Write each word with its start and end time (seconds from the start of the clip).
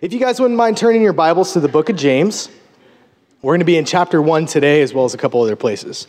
If 0.00 0.12
you 0.12 0.20
guys 0.20 0.38
wouldn't 0.38 0.56
mind 0.56 0.76
turning 0.76 1.02
your 1.02 1.12
Bibles 1.12 1.54
to 1.54 1.60
the 1.60 1.66
book 1.66 1.88
of 1.88 1.96
James, 1.96 2.48
we're 3.42 3.54
going 3.54 3.60
to 3.60 3.66
be 3.66 3.76
in 3.76 3.84
chapter 3.84 4.22
1 4.22 4.46
today 4.46 4.80
as 4.80 4.94
well 4.94 5.04
as 5.04 5.12
a 5.12 5.18
couple 5.18 5.42
other 5.42 5.56
places. 5.56 6.06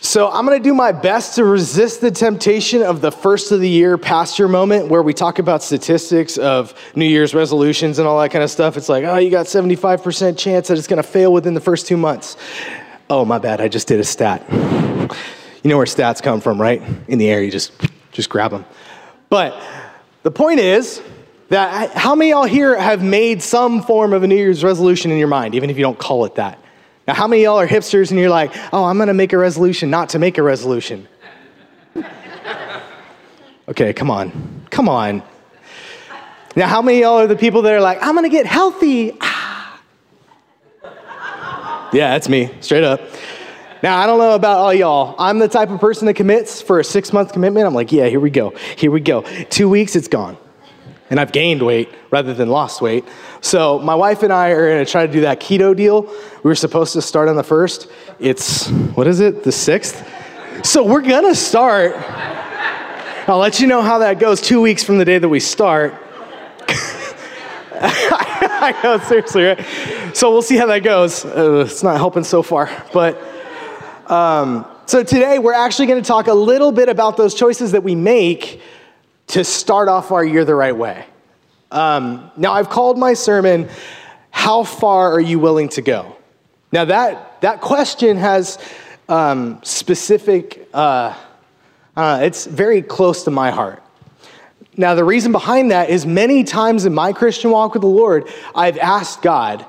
So, 0.00 0.30
I'm 0.30 0.46
going 0.46 0.58
to 0.58 0.66
do 0.66 0.72
my 0.72 0.90
best 0.92 1.34
to 1.34 1.44
resist 1.44 2.00
the 2.00 2.10
temptation 2.10 2.82
of 2.82 3.02
the 3.02 3.12
first 3.12 3.52
of 3.52 3.60
the 3.60 3.68
year 3.68 3.98
pastor 3.98 4.48
moment 4.48 4.88
where 4.88 5.02
we 5.02 5.12
talk 5.12 5.38
about 5.38 5.62
statistics 5.62 6.38
of 6.38 6.72
New 6.96 7.04
Year's 7.04 7.34
resolutions 7.34 7.98
and 7.98 8.08
all 8.08 8.18
that 8.20 8.30
kind 8.30 8.42
of 8.42 8.50
stuff. 8.50 8.78
It's 8.78 8.88
like, 8.88 9.04
oh, 9.04 9.18
you 9.18 9.30
got 9.30 9.44
75% 9.44 10.38
chance 10.38 10.68
that 10.68 10.78
it's 10.78 10.86
going 10.86 11.02
to 11.02 11.06
fail 11.06 11.34
within 11.34 11.52
the 11.52 11.60
first 11.60 11.86
two 11.86 11.98
months. 11.98 12.38
Oh, 13.10 13.26
my 13.26 13.36
bad. 13.36 13.60
I 13.60 13.68
just 13.68 13.88
did 13.88 14.00
a 14.00 14.04
stat. 14.04 14.42
You 14.50 15.68
know 15.68 15.76
where 15.76 15.84
stats 15.84 16.22
come 16.22 16.40
from, 16.40 16.58
right? 16.58 16.80
In 17.08 17.18
the 17.18 17.28
air, 17.28 17.42
you 17.42 17.50
just, 17.50 17.72
just 18.10 18.30
grab 18.30 18.52
them. 18.52 18.64
But 19.28 19.62
the 20.22 20.30
point 20.30 20.60
is, 20.60 21.02
that 21.50 21.90
how 21.96 22.14
many 22.14 22.30
y'all 22.30 22.44
here 22.44 22.78
have 22.78 23.02
made 23.02 23.42
some 23.42 23.82
form 23.82 24.12
of 24.12 24.22
a 24.22 24.26
New 24.26 24.36
Year's 24.36 24.64
resolution 24.64 25.10
in 25.10 25.18
your 25.18 25.28
mind, 25.28 25.54
even 25.54 25.68
if 25.68 25.76
you 25.76 25.82
don't 25.82 25.98
call 25.98 26.24
it 26.24 26.36
that? 26.36 26.58
Now, 27.08 27.14
how 27.14 27.26
many 27.26 27.42
y'all 27.42 27.58
are 27.58 27.66
hipsters 27.66 28.10
and 28.10 28.20
you're 28.20 28.30
like, 28.30 28.52
oh, 28.72 28.84
I'm 28.84 28.98
gonna 28.98 29.14
make 29.14 29.32
a 29.32 29.38
resolution 29.38 29.90
not 29.90 30.10
to 30.10 30.20
make 30.20 30.38
a 30.38 30.44
resolution? 30.44 31.08
okay, 33.68 33.92
come 33.92 34.12
on. 34.12 34.64
Come 34.70 34.88
on. 34.88 35.24
Now, 36.54 36.68
how 36.68 36.82
many 36.82 37.00
y'all 37.00 37.18
are 37.18 37.26
the 37.26 37.36
people 37.36 37.62
that 37.62 37.72
are 37.72 37.80
like, 37.80 37.98
I'm 38.00 38.14
gonna 38.14 38.28
get 38.28 38.46
healthy? 38.46 39.16
Ah. 39.20 39.82
yeah, 41.92 42.12
that's 42.12 42.28
me, 42.28 42.54
straight 42.60 42.84
up. 42.84 43.00
Now, 43.82 43.98
I 43.98 44.06
don't 44.06 44.18
know 44.18 44.36
about 44.36 44.58
all 44.58 44.74
y'all. 44.74 45.16
I'm 45.18 45.40
the 45.40 45.48
type 45.48 45.70
of 45.70 45.80
person 45.80 46.06
that 46.06 46.14
commits 46.14 46.62
for 46.62 46.78
a 46.78 46.84
six 46.84 47.12
month 47.12 47.32
commitment. 47.32 47.66
I'm 47.66 47.74
like, 47.74 47.90
yeah, 47.90 48.06
here 48.06 48.20
we 48.20 48.30
go. 48.30 48.50
Here 48.76 48.92
we 48.92 49.00
go. 49.00 49.22
Two 49.48 49.68
weeks, 49.68 49.96
it's 49.96 50.06
gone 50.06 50.36
and 51.10 51.18
I've 51.18 51.32
gained 51.32 51.60
weight 51.60 51.88
rather 52.10 52.32
than 52.32 52.48
lost 52.48 52.80
weight. 52.80 53.04
So 53.40 53.80
my 53.80 53.96
wife 53.96 54.22
and 54.22 54.32
I 54.32 54.50
are 54.50 54.70
going 54.70 54.84
to 54.84 54.90
try 54.90 55.06
to 55.06 55.12
do 55.12 55.22
that 55.22 55.40
keto 55.40 55.76
deal. 55.76 56.02
We 56.02 56.48
were 56.48 56.54
supposed 56.54 56.92
to 56.94 57.02
start 57.02 57.28
on 57.28 57.36
the 57.36 57.42
first. 57.42 57.88
It's 58.20 58.68
what 58.94 59.08
is 59.08 59.18
it? 59.20 59.42
The 59.42 59.52
sixth. 59.52 60.08
So 60.62 60.84
we're 60.84 61.02
going 61.02 61.24
to 61.24 61.34
start. 61.34 61.94
I'll 63.28 63.38
let 63.38 63.60
you 63.60 63.66
know 63.66 63.82
how 63.82 63.98
that 63.98 64.18
goes 64.18 64.40
two 64.40 64.60
weeks 64.60 64.84
from 64.84 64.98
the 64.98 65.04
day 65.04 65.18
that 65.18 65.28
we 65.28 65.40
start. 65.40 65.94
I 67.82 68.78
know, 68.82 68.98
seriously, 68.98 69.44
right? 69.44 69.66
So 70.14 70.30
we'll 70.30 70.42
see 70.42 70.56
how 70.56 70.66
that 70.66 70.80
goes. 70.80 71.24
Uh, 71.24 71.64
it's 71.66 71.82
not 71.82 71.96
helping 71.96 72.24
so 72.24 72.42
far. 72.42 72.70
But 72.92 73.20
um, 74.06 74.66
so 74.86 75.02
today 75.02 75.38
we're 75.38 75.54
actually 75.54 75.86
going 75.86 76.02
to 76.02 76.06
talk 76.06 76.26
a 76.26 76.34
little 76.34 76.72
bit 76.72 76.88
about 76.88 77.16
those 77.16 77.34
choices 77.34 77.72
that 77.72 77.82
we 77.82 77.94
make 77.94 78.60
to 79.30 79.44
start 79.44 79.88
off 79.88 80.10
our 80.10 80.24
year 80.24 80.44
the 80.44 80.54
right 80.54 80.76
way. 80.76 81.04
Um, 81.70 82.30
now, 82.36 82.52
I've 82.52 82.68
called 82.68 82.98
my 82.98 83.14
sermon, 83.14 83.68
How 84.30 84.64
Far 84.64 85.12
Are 85.12 85.20
You 85.20 85.38
Willing 85.38 85.68
to 85.70 85.82
Go? 85.82 86.16
Now, 86.72 86.84
that, 86.86 87.40
that 87.40 87.60
question 87.60 88.16
has 88.16 88.58
um, 89.08 89.60
specific, 89.62 90.68
uh, 90.74 91.16
uh, 91.96 92.20
it's 92.22 92.46
very 92.46 92.82
close 92.82 93.22
to 93.24 93.30
my 93.30 93.50
heart. 93.52 93.82
Now, 94.76 94.94
the 94.94 95.04
reason 95.04 95.30
behind 95.30 95.70
that 95.70 95.90
is 95.90 96.04
many 96.04 96.42
times 96.42 96.84
in 96.84 96.92
my 96.92 97.12
Christian 97.12 97.52
walk 97.52 97.74
with 97.74 97.82
the 97.82 97.88
Lord, 97.88 98.28
I've 98.54 98.78
asked 98.78 99.22
God, 99.22 99.64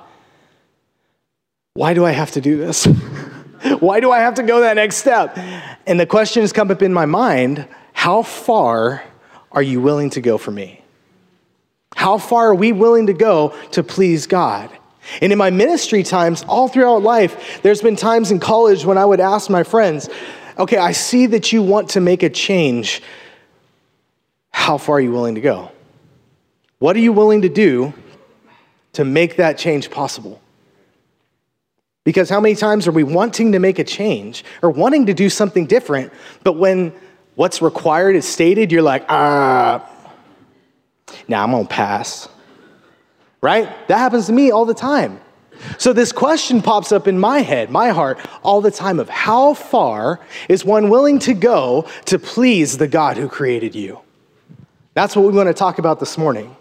why 1.73 1.93
do 1.93 2.03
I 2.03 2.11
have 2.11 2.31
to 2.31 2.41
do 2.41 2.57
this? 2.57 2.85
why 3.79 3.99
do 3.99 4.11
I 4.11 4.19
have 4.19 4.35
to 4.35 4.43
go 4.43 4.61
that 4.61 4.75
next 4.75 4.97
step? 4.97 5.37
And 5.85 5.99
the 5.99 6.07
question 6.07 6.41
has 6.41 6.51
come 6.51 6.71
up 6.71 6.81
in 6.81 6.93
my 6.93 7.05
mind 7.05 7.67
how 7.93 8.23
far 8.23 9.03
are 9.51 9.61
you 9.61 9.81
willing 9.81 10.09
to 10.11 10.21
go 10.21 10.37
for 10.37 10.51
me? 10.51 10.81
How 11.95 12.17
far 12.17 12.49
are 12.49 12.55
we 12.55 12.71
willing 12.71 13.07
to 13.07 13.13
go 13.13 13.55
to 13.71 13.83
please 13.83 14.27
God? 14.27 14.69
And 15.21 15.31
in 15.31 15.37
my 15.37 15.49
ministry 15.49 16.03
times, 16.03 16.43
all 16.47 16.67
throughout 16.67 17.01
life, 17.01 17.61
there's 17.63 17.81
been 17.81 17.95
times 17.95 18.31
in 18.31 18.39
college 18.39 18.85
when 18.85 18.97
I 18.97 19.05
would 19.05 19.19
ask 19.19 19.49
my 19.49 19.63
friends, 19.63 20.09
okay, 20.57 20.77
I 20.77 20.91
see 20.91 21.25
that 21.27 21.51
you 21.51 21.61
want 21.61 21.89
to 21.91 21.99
make 21.99 22.23
a 22.23 22.29
change. 22.29 23.01
How 24.51 24.77
far 24.77 24.97
are 24.97 25.01
you 25.01 25.11
willing 25.11 25.35
to 25.35 25.41
go? 25.41 25.71
What 26.79 26.95
are 26.95 26.99
you 26.99 27.13
willing 27.13 27.41
to 27.41 27.49
do 27.49 27.93
to 28.93 29.03
make 29.03 29.37
that 29.37 29.57
change 29.57 29.89
possible? 29.89 30.41
Because 32.03 32.29
how 32.29 32.39
many 32.39 32.55
times 32.55 32.87
are 32.87 32.91
we 32.91 33.03
wanting 33.03 33.51
to 33.51 33.59
make 33.59 33.79
a 33.79 33.83
change 33.83 34.43
or 34.61 34.69
wanting 34.71 35.05
to 35.05 35.13
do 35.13 35.29
something 35.29 35.67
different, 35.67 36.11
but 36.43 36.53
when 36.53 36.93
what's 37.35 37.61
required 37.61 38.15
is 38.15 38.27
stated, 38.27 38.71
you're 38.71 38.81
like, 38.81 39.05
ah, 39.09 39.87
now 41.27 41.43
I'm 41.43 41.51
gonna 41.51 41.65
pass. 41.65 42.27
Right? 43.41 43.69
That 43.87 43.97
happens 43.97 44.27
to 44.27 44.33
me 44.33 44.51
all 44.51 44.65
the 44.65 44.73
time. 44.73 45.19
So 45.77 45.93
this 45.93 46.11
question 46.11 46.61
pops 46.61 46.91
up 46.91 47.07
in 47.07 47.19
my 47.19 47.39
head, 47.39 47.69
my 47.69 47.89
heart, 47.89 48.19
all 48.43 48.61
the 48.61 48.71
time 48.71 48.99
of 48.99 49.09
how 49.09 49.53
far 49.53 50.19
is 50.49 50.65
one 50.65 50.89
willing 50.89 51.19
to 51.19 51.33
go 51.33 51.87
to 52.05 52.19
please 52.19 52.77
the 52.77 52.87
God 52.87 53.17
who 53.17 53.27
created 53.27 53.75
you? 53.75 53.99
That's 54.93 55.15
what 55.15 55.25
we 55.25 55.33
want 55.33 55.47
to 55.47 55.53
talk 55.53 55.79
about 55.79 55.99
this 55.99 56.17
morning. 56.17 56.55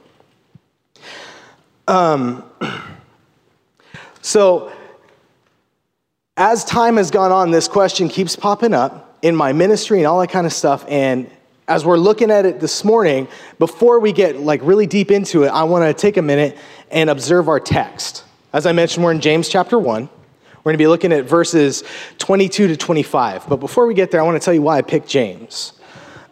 Um, 1.88 2.44
so, 4.22 4.70
as 6.36 6.64
time 6.64 6.96
has 6.96 7.10
gone 7.10 7.32
on, 7.32 7.50
this 7.50 7.68
question 7.68 8.08
keeps 8.08 8.36
popping 8.36 8.72
up 8.72 9.09
in 9.22 9.36
my 9.36 9.52
ministry 9.52 9.98
and 9.98 10.06
all 10.06 10.20
that 10.20 10.30
kind 10.30 10.46
of 10.46 10.52
stuff. 10.52 10.84
And 10.88 11.30
as 11.68 11.84
we're 11.84 11.98
looking 11.98 12.30
at 12.30 12.46
it 12.46 12.58
this 12.60 12.84
morning, 12.84 13.28
before 13.58 14.00
we 14.00 14.12
get 14.12 14.40
like 14.40 14.60
really 14.62 14.86
deep 14.86 15.10
into 15.10 15.44
it, 15.44 15.48
I 15.48 15.64
want 15.64 15.84
to 15.84 15.94
take 15.94 16.16
a 16.16 16.22
minute 16.22 16.58
and 16.90 17.08
observe 17.08 17.48
our 17.48 17.60
text. 17.60 18.24
As 18.52 18.66
I 18.66 18.72
mentioned, 18.72 19.04
we're 19.04 19.12
in 19.12 19.20
James 19.20 19.48
chapter 19.48 19.78
1. 19.78 20.08
We're 20.62 20.62
going 20.62 20.74
to 20.74 20.78
be 20.82 20.88
looking 20.88 21.12
at 21.12 21.24
verses 21.24 21.84
22 22.18 22.68
to 22.68 22.76
25. 22.76 23.48
But 23.48 23.56
before 23.56 23.86
we 23.86 23.94
get 23.94 24.10
there, 24.10 24.20
I 24.20 24.24
want 24.24 24.40
to 24.40 24.44
tell 24.44 24.52
you 24.52 24.62
why 24.62 24.78
I 24.78 24.82
picked 24.82 25.08
James. 25.08 25.72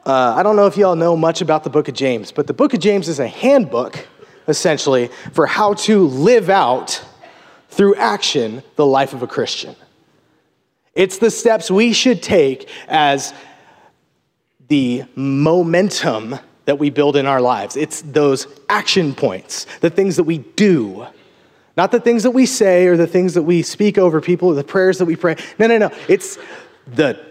Uh, 0.05 0.35
I 0.37 0.43
don't 0.43 0.57
know 0.57 0.67
if 0.67 0.77
y'all 0.77 0.97
know 0.97 1.17
much 1.17 1.41
about 1.41 1.65
the 1.65 1.71
book 1.71 1.89
of 1.89 1.95
James, 1.95 2.33
but 2.33 2.47
the 2.47 2.53
book 2.53 2.75
of 2.75 2.81
James 2.81 3.09
is 3.09 3.21
a 3.21 3.29
handbook, 3.29 4.07
essentially, 4.49 5.11
for 5.33 5.47
how 5.47 5.75
to 5.75 6.07
live 6.07 6.51
out 6.51 7.03
through 7.69 7.95
action 7.95 8.63
the 8.77 8.87
life 8.87 9.13
of 9.13 9.23
a 9.23 9.27
Christian. 9.27 9.77
It's 10.99 11.19
the 11.19 11.31
steps 11.31 11.71
we 11.71 11.93
should 11.93 12.25
take 12.25 12.69
as 12.89 13.33
the 14.67 15.05
momentum 15.15 16.41
that 16.65 16.81
we 16.81 16.91
build 16.91 17.15
in 17.15 17.25
our 17.25 17.41
lives. 17.41 17.77
It's 17.77 18.03
those 18.03 18.49
action 18.69 19.15
points, 19.15 19.67
the 19.79 19.91
things 19.91 20.17
that 20.17 20.25
we 20.25 20.39
do, 20.39 21.07
not 21.77 21.93
the 21.93 22.01
things 22.01 22.25
that 22.25 22.33
we 22.33 22.47
say 22.47 22.89
or 22.89 22.97
the 22.97 23.07
things 23.07 23.35
that 23.35 23.45
we 23.45 23.63
speak 23.63 23.97
over 23.97 24.21
people 24.21 24.49
or 24.49 24.55
the 24.57 24.65
prayers 24.65 24.99
that 24.99 25.05
we 25.05 25.15
pray. 25.15 25.37
No, 25.57 25.69
no, 25.69 25.79
no. 25.79 25.93
It's 26.09 26.37
the, 26.89 27.25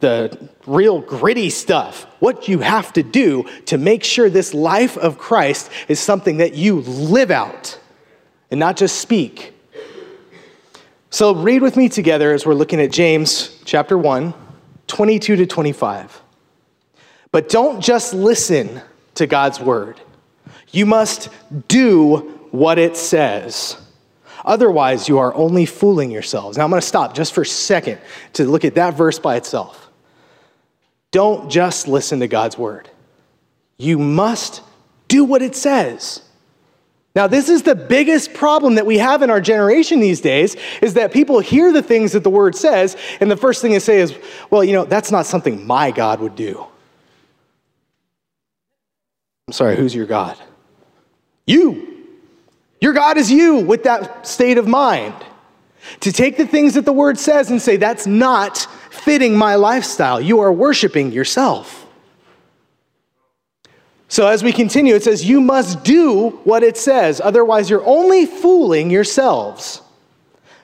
the 0.00 0.50
real 0.66 1.00
gritty 1.00 1.48
stuff. 1.48 2.06
What 2.20 2.46
you 2.46 2.58
have 2.58 2.92
to 2.92 3.02
do 3.02 3.48
to 3.64 3.78
make 3.78 4.04
sure 4.04 4.28
this 4.28 4.52
life 4.52 4.98
of 4.98 5.16
Christ 5.16 5.70
is 5.88 5.98
something 5.98 6.36
that 6.36 6.56
you 6.56 6.82
live 6.82 7.30
out 7.30 7.80
and 8.50 8.60
not 8.60 8.76
just 8.76 9.00
speak. 9.00 9.53
So 11.14 11.32
read 11.32 11.62
with 11.62 11.76
me 11.76 11.88
together 11.88 12.32
as 12.32 12.44
we're 12.44 12.54
looking 12.54 12.80
at 12.80 12.90
James 12.90 13.56
chapter 13.64 13.96
1, 13.96 14.34
22 14.88 15.36
to 15.36 15.46
25. 15.46 16.20
But 17.30 17.48
don't 17.48 17.80
just 17.80 18.12
listen 18.12 18.80
to 19.14 19.28
God's 19.28 19.60
word. 19.60 20.00
You 20.72 20.86
must 20.86 21.28
do 21.68 22.16
what 22.50 22.80
it 22.80 22.96
says. 22.96 23.76
Otherwise, 24.44 25.08
you 25.08 25.18
are 25.18 25.32
only 25.36 25.66
fooling 25.66 26.10
yourselves. 26.10 26.58
Now, 26.58 26.64
I'm 26.64 26.70
going 26.70 26.82
to 26.82 26.86
stop 26.88 27.14
just 27.14 27.32
for 27.32 27.42
a 27.42 27.46
second 27.46 28.00
to 28.32 28.44
look 28.44 28.64
at 28.64 28.74
that 28.74 28.94
verse 28.94 29.20
by 29.20 29.36
itself. 29.36 29.88
Don't 31.12 31.48
just 31.48 31.86
listen 31.86 32.18
to 32.18 32.26
God's 32.26 32.58
word. 32.58 32.90
You 33.78 34.00
must 34.00 34.62
do 35.06 35.24
what 35.24 35.42
it 35.42 35.54
says. 35.54 36.23
Now, 37.14 37.28
this 37.28 37.48
is 37.48 37.62
the 37.62 37.76
biggest 37.76 38.34
problem 38.34 38.74
that 38.74 38.86
we 38.86 38.98
have 38.98 39.22
in 39.22 39.30
our 39.30 39.40
generation 39.40 40.00
these 40.00 40.20
days 40.20 40.56
is 40.82 40.94
that 40.94 41.12
people 41.12 41.38
hear 41.38 41.72
the 41.72 41.82
things 41.82 42.12
that 42.12 42.24
the 42.24 42.30
word 42.30 42.56
says, 42.56 42.96
and 43.20 43.30
the 43.30 43.36
first 43.36 43.62
thing 43.62 43.70
they 43.70 43.78
say 43.78 44.00
is, 44.00 44.18
well, 44.50 44.64
you 44.64 44.72
know, 44.72 44.84
that's 44.84 45.12
not 45.12 45.24
something 45.24 45.64
my 45.64 45.92
God 45.92 46.20
would 46.20 46.34
do. 46.34 46.66
I'm 49.46 49.52
sorry, 49.52 49.76
who's 49.76 49.94
your 49.94 50.06
God? 50.06 50.36
You. 51.46 52.04
Your 52.80 52.94
God 52.94 53.16
is 53.16 53.30
you 53.30 53.56
with 53.56 53.84
that 53.84 54.26
state 54.26 54.58
of 54.58 54.66
mind. 54.66 55.14
To 56.00 56.10
take 56.10 56.36
the 56.36 56.46
things 56.46 56.74
that 56.74 56.84
the 56.84 56.92
word 56.92 57.18
says 57.18 57.50
and 57.50 57.62
say, 57.62 57.76
that's 57.76 58.06
not 58.06 58.66
fitting 58.90 59.36
my 59.36 59.54
lifestyle. 59.54 60.20
You 60.20 60.40
are 60.40 60.52
worshiping 60.52 61.12
yourself. 61.12 61.83
So 64.14 64.28
as 64.28 64.44
we 64.44 64.52
continue, 64.52 64.94
it 64.94 65.02
says, 65.02 65.24
You 65.24 65.40
must 65.40 65.82
do 65.82 66.38
what 66.44 66.62
it 66.62 66.76
says, 66.76 67.20
otherwise, 67.20 67.68
you're 67.68 67.84
only 67.84 68.26
fooling 68.26 68.88
yourselves. 68.88 69.82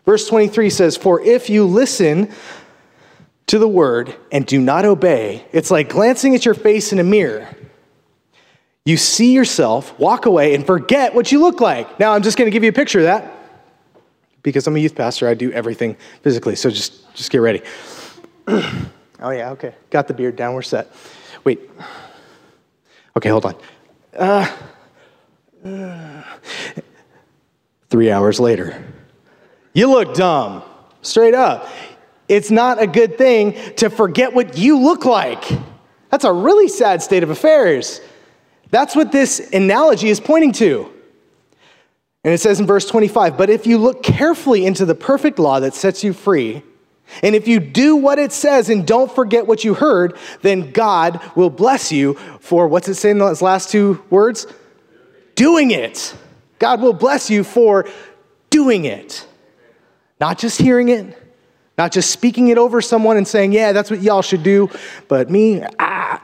Verse 0.06 0.28
23 0.28 0.70
says, 0.70 0.96
For 0.96 1.20
if 1.20 1.50
you 1.50 1.66
listen 1.66 2.30
to 3.48 3.58
the 3.58 3.66
word 3.66 4.14
and 4.30 4.46
do 4.46 4.60
not 4.60 4.84
obey, 4.84 5.44
it's 5.50 5.68
like 5.68 5.88
glancing 5.88 6.36
at 6.36 6.44
your 6.44 6.54
face 6.54 6.92
in 6.92 7.00
a 7.00 7.02
mirror. 7.02 7.48
You 8.84 8.96
see 8.96 9.34
yourself, 9.34 9.98
walk 9.98 10.26
away, 10.26 10.54
and 10.54 10.64
forget 10.64 11.12
what 11.12 11.32
you 11.32 11.40
look 11.40 11.60
like. 11.60 11.98
Now, 11.98 12.12
I'm 12.12 12.22
just 12.22 12.38
going 12.38 12.46
to 12.46 12.52
give 12.52 12.62
you 12.62 12.70
a 12.70 12.72
picture 12.72 13.00
of 13.00 13.06
that 13.06 13.34
because 14.44 14.64
I'm 14.68 14.76
a 14.76 14.78
youth 14.78 14.94
pastor. 14.94 15.26
I 15.26 15.34
do 15.34 15.50
everything 15.50 15.96
physically, 16.22 16.54
so 16.54 16.70
just, 16.70 17.12
just 17.16 17.32
get 17.32 17.38
ready. 17.38 17.62
oh, 18.46 18.90
yeah, 19.20 19.50
okay. 19.50 19.74
Got 19.90 20.06
the 20.06 20.14
beard 20.14 20.36
down. 20.36 20.54
We're 20.54 20.62
set. 20.62 20.94
Wait. 21.42 21.68
Okay, 23.20 23.28
hold 23.28 23.44
on. 23.44 23.54
Uh, 24.16 24.50
uh, 25.62 26.22
three 27.90 28.10
hours 28.10 28.40
later. 28.40 28.82
You 29.74 29.90
look 29.90 30.14
dumb, 30.14 30.62
straight 31.02 31.34
up. 31.34 31.68
It's 32.28 32.50
not 32.50 32.80
a 32.80 32.86
good 32.86 33.18
thing 33.18 33.74
to 33.74 33.90
forget 33.90 34.32
what 34.32 34.56
you 34.56 34.78
look 34.78 35.04
like. 35.04 35.44
That's 36.08 36.24
a 36.24 36.32
really 36.32 36.66
sad 36.66 37.02
state 37.02 37.22
of 37.22 37.28
affairs. 37.28 38.00
That's 38.70 38.96
what 38.96 39.12
this 39.12 39.50
analogy 39.52 40.08
is 40.08 40.18
pointing 40.18 40.52
to. 40.52 40.90
And 42.24 42.32
it 42.32 42.38
says 42.38 42.58
in 42.58 42.66
verse 42.66 42.86
25, 42.86 43.36
but 43.36 43.50
if 43.50 43.66
you 43.66 43.76
look 43.76 44.02
carefully 44.02 44.64
into 44.64 44.86
the 44.86 44.94
perfect 44.94 45.38
law 45.38 45.60
that 45.60 45.74
sets 45.74 46.02
you 46.02 46.14
free, 46.14 46.62
and 47.22 47.34
if 47.34 47.48
you 47.48 47.60
do 47.60 47.96
what 47.96 48.18
it 48.18 48.32
says 48.32 48.68
and 48.68 48.86
don't 48.86 49.10
forget 49.10 49.46
what 49.46 49.64
you 49.64 49.74
heard, 49.74 50.16
then 50.42 50.70
God 50.70 51.20
will 51.34 51.50
bless 51.50 51.92
you 51.92 52.14
for 52.40 52.68
what's 52.68 52.88
it 52.88 52.94
saying 52.94 53.16
in 53.16 53.18
those 53.18 53.42
last 53.42 53.70
two 53.70 54.02
words? 54.10 54.46
Doing 55.34 55.70
it. 55.70 56.14
God 56.58 56.80
will 56.80 56.92
bless 56.92 57.30
you 57.30 57.44
for 57.44 57.88
doing 58.50 58.84
it. 58.84 59.26
Not 60.20 60.38
just 60.38 60.60
hearing 60.60 60.88
it, 60.90 61.16
not 61.78 61.92
just 61.92 62.10
speaking 62.10 62.48
it 62.48 62.58
over 62.58 62.82
someone 62.82 63.16
and 63.16 63.26
saying, 63.26 63.52
yeah, 63.52 63.72
that's 63.72 63.90
what 63.90 64.02
y'all 64.02 64.22
should 64.22 64.42
do, 64.42 64.68
but 65.08 65.30
me, 65.30 65.62
ah, 65.78 66.22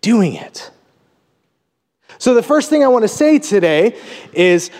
doing 0.00 0.34
it. 0.34 0.70
So, 2.18 2.34
the 2.34 2.42
first 2.42 2.68
thing 2.68 2.82
I 2.82 2.88
want 2.88 3.04
to 3.04 3.08
say 3.08 3.38
today 3.38 3.96
is 4.32 4.72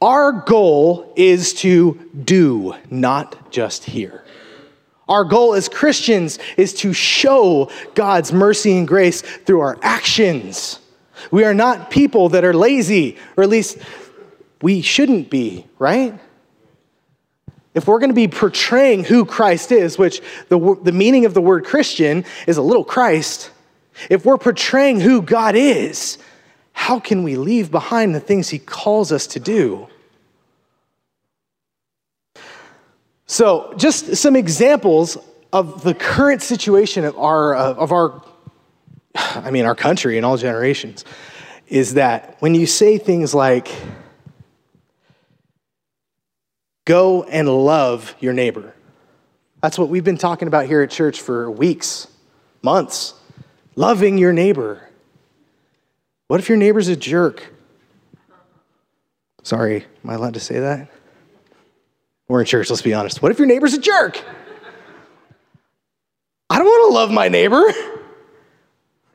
our 0.00 0.32
goal 0.32 1.12
is 1.14 1.52
to 1.54 2.00
do, 2.24 2.74
not 2.88 3.52
just 3.52 3.84
hear. 3.84 4.24
Our 5.10 5.24
goal 5.24 5.54
as 5.54 5.68
Christians 5.68 6.38
is 6.56 6.72
to 6.74 6.92
show 6.92 7.70
God's 7.94 8.32
mercy 8.32 8.78
and 8.78 8.86
grace 8.86 9.22
through 9.22 9.60
our 9.60 9.76
actions. 9.82 10.78
We 11.32 11.44
are 11.44 11.52
not 11.52 11.90
people 11.90 12.28
that 12.30 12.44
are 12.44 12.54
lazy, 12.54 13.18
or 13.36 13.42
at 13.42 13.50
least 13.50 13.78
we 14.62 14.82
shouldn't 14.82 15.28
be, 15.28 15.66
right? 15.80 16.18
If 17.74 17.88
we're 17.88 17.98
going 17.98 18.10
to 18.10 18.14
be 18.14 18.28
portraying 18.28 19.02
who 19.02 19.24
Christ 19.24 19.72
is, 19.72 19.98
which 19.98 20.22
the, 20.48 20.78
the 20.82 20.92
meaning 20.92 21.24
of 21.24 21.34
the 21.34 21.42
word 21.42 21.64
Christian 21.64 22.24
is 22.46 22.56
a 22.56 22.62
little 22.62 22.84
Christ, 22.84 23.50
if 24.08 24.24
we're 24.24 24.38
portraying 24.38 25.00
who 25.00 25.22
God 25.22 25.56
is, 25.56 26.18
how 26.72 27.00
can 27.00 27.24
we 27.24 27.36
leave 27.36 27.70
behind 27.70 28.14
the 28.14 28.20
things 28.20 28.48
he 28.48 28.60
calls 28.60 29.10
us 29.10 29.26
to 29.28 29.40
do? 29.40 29.88
So, 33.30 33.72
just 33.76 34.16
some 34.16 34.34
examples 34.34 35.16
of 35.52 35.84
the 35.84 35.94
current 35.94 36.42
situation 36.42 37.04
of 37.04 37.16
our, 37.16 37.54
uh, 37.54 37.74
of 37.74 37.92
our, 37.92 38.24
I 39.14 39.52
mean, 39.52 39.66
our 39.66 39.76
country 39.76 40.16
and 40.16 40.26
all 40.26 40.36
generations 40.36 41.04
is 41.68 41.94
that 41.94 42.38
when 42.40 42.56
you 42.56 42.66
say 42.66 42.98
things 42.98 43.32
like, 43.32 43.68
go 46.84 47.22
and 47.22 47.48
love 47.48 48.16
your 48.18 48.32
neighbor, 48.32 48.74
that's 49.62 49.78
what 49.78 49.90
we've 49.90 50.02
been 50.02 50.18
talking 50.18 50.48
about 50.48 50.66
here 50.66 50.82
at 50.82 50.90
church 50.90 51.20
for 51.20 51.48
weeks, 51.48 52.08
months. 52.62 53.14
Loving 53.76 54.18
your 54.18 54.32
neighbor. 54.32 54.90
What 56.26 56.40
if 56.40 56.48
your 56.48 56.58
neighbor's 56.58 56.88
a 56.88 56.96
jerk? 56.96 57.54
Sorry, 59.44 59.86
am 60.02 60.10
I 60.10 60.14
allowed 60.14 60.34
to 60.34 60.40
say 60.40 60.58
that? 60.58 60.88
We're 62.30 62.38
in 62.38 62.46
church, 62.46 62.70
let's 62.70 62.80
be 62.80 62.94
honest. 62.94 63.20
What 63.22 63.32
if 63.32 63.38
your 63.40 63.48
neighbor's 63.48 63.74
a 63.74 63.80
jerk? 63.80 64.22
I 66.48 66.58
don't 66.58 66.64
want 66.64 66.92
to 66.92 66.94
love 66.94 67.10
my 67.10 67.26
neighbor. 67.26 67.60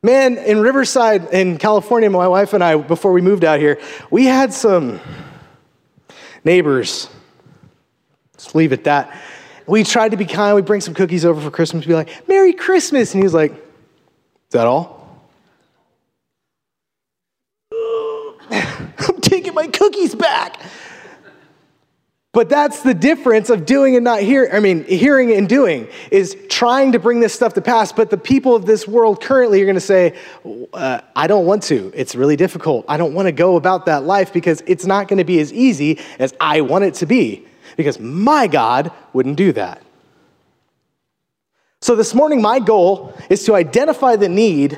Man, 0.03 0.37
in 0.37 0.59
Riverside, 0.59 1.31
in 1.31 1.57
California, 1.57 2.09
my 2.09 2.27
wife 2.27 2.51
and 2.51 2.61
I, 2.61 2.75
before 2.75 3.13
we 3.13 3.21
moved 3.21 3.45
out 3.45 3.61
here, 3.61 3.79
we 4.11 4.25
had 4.25 4.51
some 4.51 4.99
neighbors. 6.43 7.07
Let's 8.33 8.53
leave 8.53 8.73
it 8.73 8.79
at 8.79 8.83
that. 8.83 9.21
We 9.65 9.85
tried 9.85 10.11
to 10.11 10.17
be 10.17 10.25
kind. 10.25 10.53
We 10.53 10.61
bring 10.61 10.81
some 10.81 10.93
cookies 10.93 11.23
over 11.23 11.39
for 11.39 11.51
Christmas. 11.51 11.85
we 11.85 11.91
Be 11.91 11.95
like, 11.95 12.27
"Merry 12.27 12.51
Christmas!" 12.51 13.13
And 13.13 13.23
he 13.23 13.23
was 13.23 13.33
like, 13.33 13.53
"Is 13.53 13.59
that 14.51 14.67
all?" 14.67 15.21
I'm 18.51 19.21
taking 19.21 19.53
my 19.53 19.67
cookies 19.67 20.15
back. 20.15 20.59
But 22.35 22.49
that's 22.49 22.81
the 22.81 22.93
difference 22.93 23.49
of 23.49 23.65
doing 23.65 23.95
and 23.95 24.03
not 24.03 24.19
hearing. 24.19 24.51
I 24.51 24.59
mean, 24.59 24.83
hearing 24.83 25.31
and 25.31 25.47
doing 25.47 25.87
is 26.11 26.35
trying 26.49 26.91
to 26.91 26.99
bring 26.99 27.21
this 27.21 27.33
stuff 27.33 27.53
to 27.53 27.61
pass. 27.61 27.93
But 27.93 28.09
the 28.09 28.17
people 28.17 28.57
of 28.57 28.65
this 28.65 28.85
world 28.85 29.21
currently 29.21 29.61
are 29.61 29.65
going 29.65 29.75
to 29.75 29.79
say, 29.79 30.17
uh, 30.73 30.99
I 31.15 31.27
don't 31.27 31.45
want 31.45 31.63
to. 31.63 31.93
It's 31.95 32.13
really 32.13 32.35
difficult. 32.35 32.83
I 32.89 32.97
don't 32.97 33.13
want 33.13 33.27
to 33.27 33.31
go 33.31 33.55
about 33.55 33.85
that 33.85 34.03
life 34.03 34.33
because 34.33 34.61
it's 34.67 34.85
not 34.85 35.07
going 35.07 35.19
to 35.19 35.23
be 35.23 35.39
as 35.39 35.53
easy 35.53 35.97
as 36.19 36.33
I 36.41 36.59
want 36.59 36.83
it 36.83 36.95
to 36.95 37.05
be. 37.05 37.47
Because 37.77 38.01
my 38.01 38.47
God 38.47 38.91
wouldn't 39.13 39.37
do 39.37 39.53
that. 39.53 39.81
So 41.79 41.95
this 41.95 42.13
morning, 42.13 42.41
my 42.41 42.59
goal 42.59 43.17
is 43.29 43.45
to 43.45 43.55
identify 43.55 44.17
the 44.17 44.27
need 44.27 44.77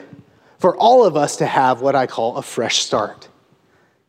for 0.59 0.77
all 0.77 1.04
of 1.04 1.18
us 1.18 1.38
to 1.38 1.48
have 1.48 1.81
what 1.81 1.95
I 1.95 2.06
call 2.06 2.38
a 2.38 2.44
fresh 2.44 2.86
start. 2.86 3.30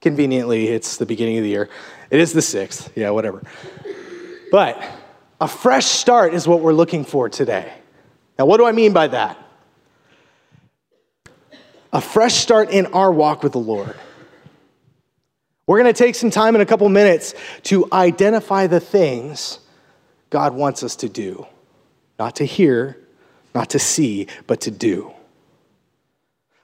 Conveniently, 0.03 0.69
it's 0.69 0.99
the 0.99 1.07
beginning 1.07 1.39
of 1.39 1.45
the 1.45 1.49
year. 1.49 1.71
It 2.11 2.21
is 2.21 2.33
the 2.33 2.43
sixth, 2.43 2.91
yeah, 2.95 3.11
whatever. 3.11 3.43
But 4.51 4.83
a 5.41 5.49
fresh 5.49 5.87
start 5.87 6.35
is 6.35 6.49
what 6.49 6.61
we're 6.61 6.73
looking 6.73 7.05
for 7.05 7.29
today. 7.29 7.73
Now, 8.39 8.47
what 8.47 8.57
do 8.57 8.67
I 8.67 8.73
mean 8.73 8.93
by 8.93 9.09
that? 9.09 9.37
A 11.93 12.01
fresh 12.01 12.35
start 12.35 12.71
in 12.71 12.87
our 12.87 13.11
walk 13.11 13.43
with 13.43 13.53
the 13.53 13.59
Lord. 13.59 13.97
We're 15.67 15.83
going 15.83 15.93
to 15.93 15.99
take 15.99 16.15
some 16.15 16.31
time 16.31 16.55
in 16.55 16.61
a 16.61 16.67
couple 16.67 16.89
minutes 16.89 17.35
to 17.65 17.87
identify 17.93 18.67
the 18.67 18.81
things 18.81 19.59
God 20.31 20.55
wants 20.55 20.83
us 20.83 20.97
to 20.97 21.09
do. 21.09 21.47
Not 22.19 22.37
to 22.37 22.45
hear, 22.45 22.99
not 23.55 23.71
to 23.71 23.79
see, 23.79 24.29
but 24.47 24.63
to 24.63 24.71
do. 24.71 25.13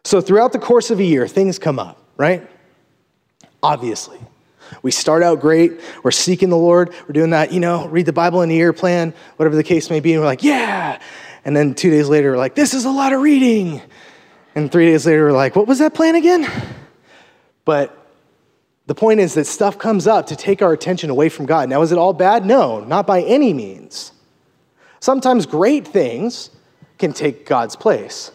So, 0.05 0.21
throughout 0.21 0.53
the 0.53 0.59
course 0.59 0.91
of 0.91 1.01
a 1.01 1.05
year, 1.05 1.27
things 1.29 1.59
come 1.59 1.79
up, 1.79 1.99
right? 2.17 2.49
Obviously. 3.63 4.19
We 4.83 4.91
start 4.91 5.23
out 5.23 5.41
great. 5.41 5.81
We're 6.03 6.11
seeking 6.11 6.51
the 6.51 6.57
Lord. 6.57 6.95
We're 7.03 7.13
doing 7.13 7.31
that, 7.31 7.53
you 7.53 7.61
know, 7.61 7.87
read 7.89 8.07
the 8.07 8.13
Bible 8.13 8.43
in 8.43 8.51
a 8.51 8.55
year 8.55 8.73
plan, 8.73 9.15
whatever 9.37 9.57
the 9.57 9.65
case 9.65 9.91
may 9.91 10.01
be. 10.01 10.13
And 10.13 10.21
we're 10.21 10.27
like, 10.27 10.43
yeah. 10.43 11.01
And 11.45 11.57
then 11.57 11.75
two 11.75 11.91
days 11.91 12.09
later, 12.09 12.33
we're 12.33 12.39
like, 12.39 12.55
this 12.55 12.75
is 12.75 12.85
a 12.85 12.91
lot 12.91 13.13
of 13.13 13.21
reading. 13.21 13.83
And 14.55 14.71
three 14.71 14.87
days 14.87 15.07
later, 15.07 15.27
we're 15.27 15.33
like, 15.33 15.57
what 15.57 15.67
was 15.67 15.79
that 15.81 15.95
plan 15.95 16.15
again? 16.15 16.51
But 17.65 17.97
the 18.87 18.95
point 18.95 19.21
is 19.21 19.35
that 19.35 19.47
stuff 19.47 19.79
comes 19.79 20.07
up 20.07 20.27
to 20.27 20.37
take 20.37 20.63
our 20.63 20.73
attention 20.73 21.11
away 21.11 21.29
from 21.29 21.47
God. 21.47 21.69
Now, 21.69 21.83
is 21.83 21.93
it 21.93 21.99
all 21.99 22.13
bad? 22.13 22.45
No, 22.45 22.85
not 22.85 23.07
by 23.07 23.23
any 23.23 23.53
means. 23.53 24.13
Sometimes 25.01 25.47
great 25.47 25.87
things 25.87 26.51
can 26.99 27.13
take 27.13 27.47
God's 27.47 27.77
place. 27.77 28.31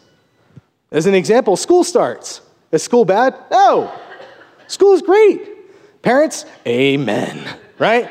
As 0.92 1.06
an 1.06 1.14
example, 1.14 1.56
school 1.56 1.84
starts. 1.84 2.42
Is 2.72 2.84
school 2.84 3.06
bad? 3.06 3.36
No. 3.52 3.92
School 4.68 4.94
is 4.94 5.02
great. 5.02 5.49
Parents, 6.02 6.46
amen, 6.66 7.46
right? 7.78 8.10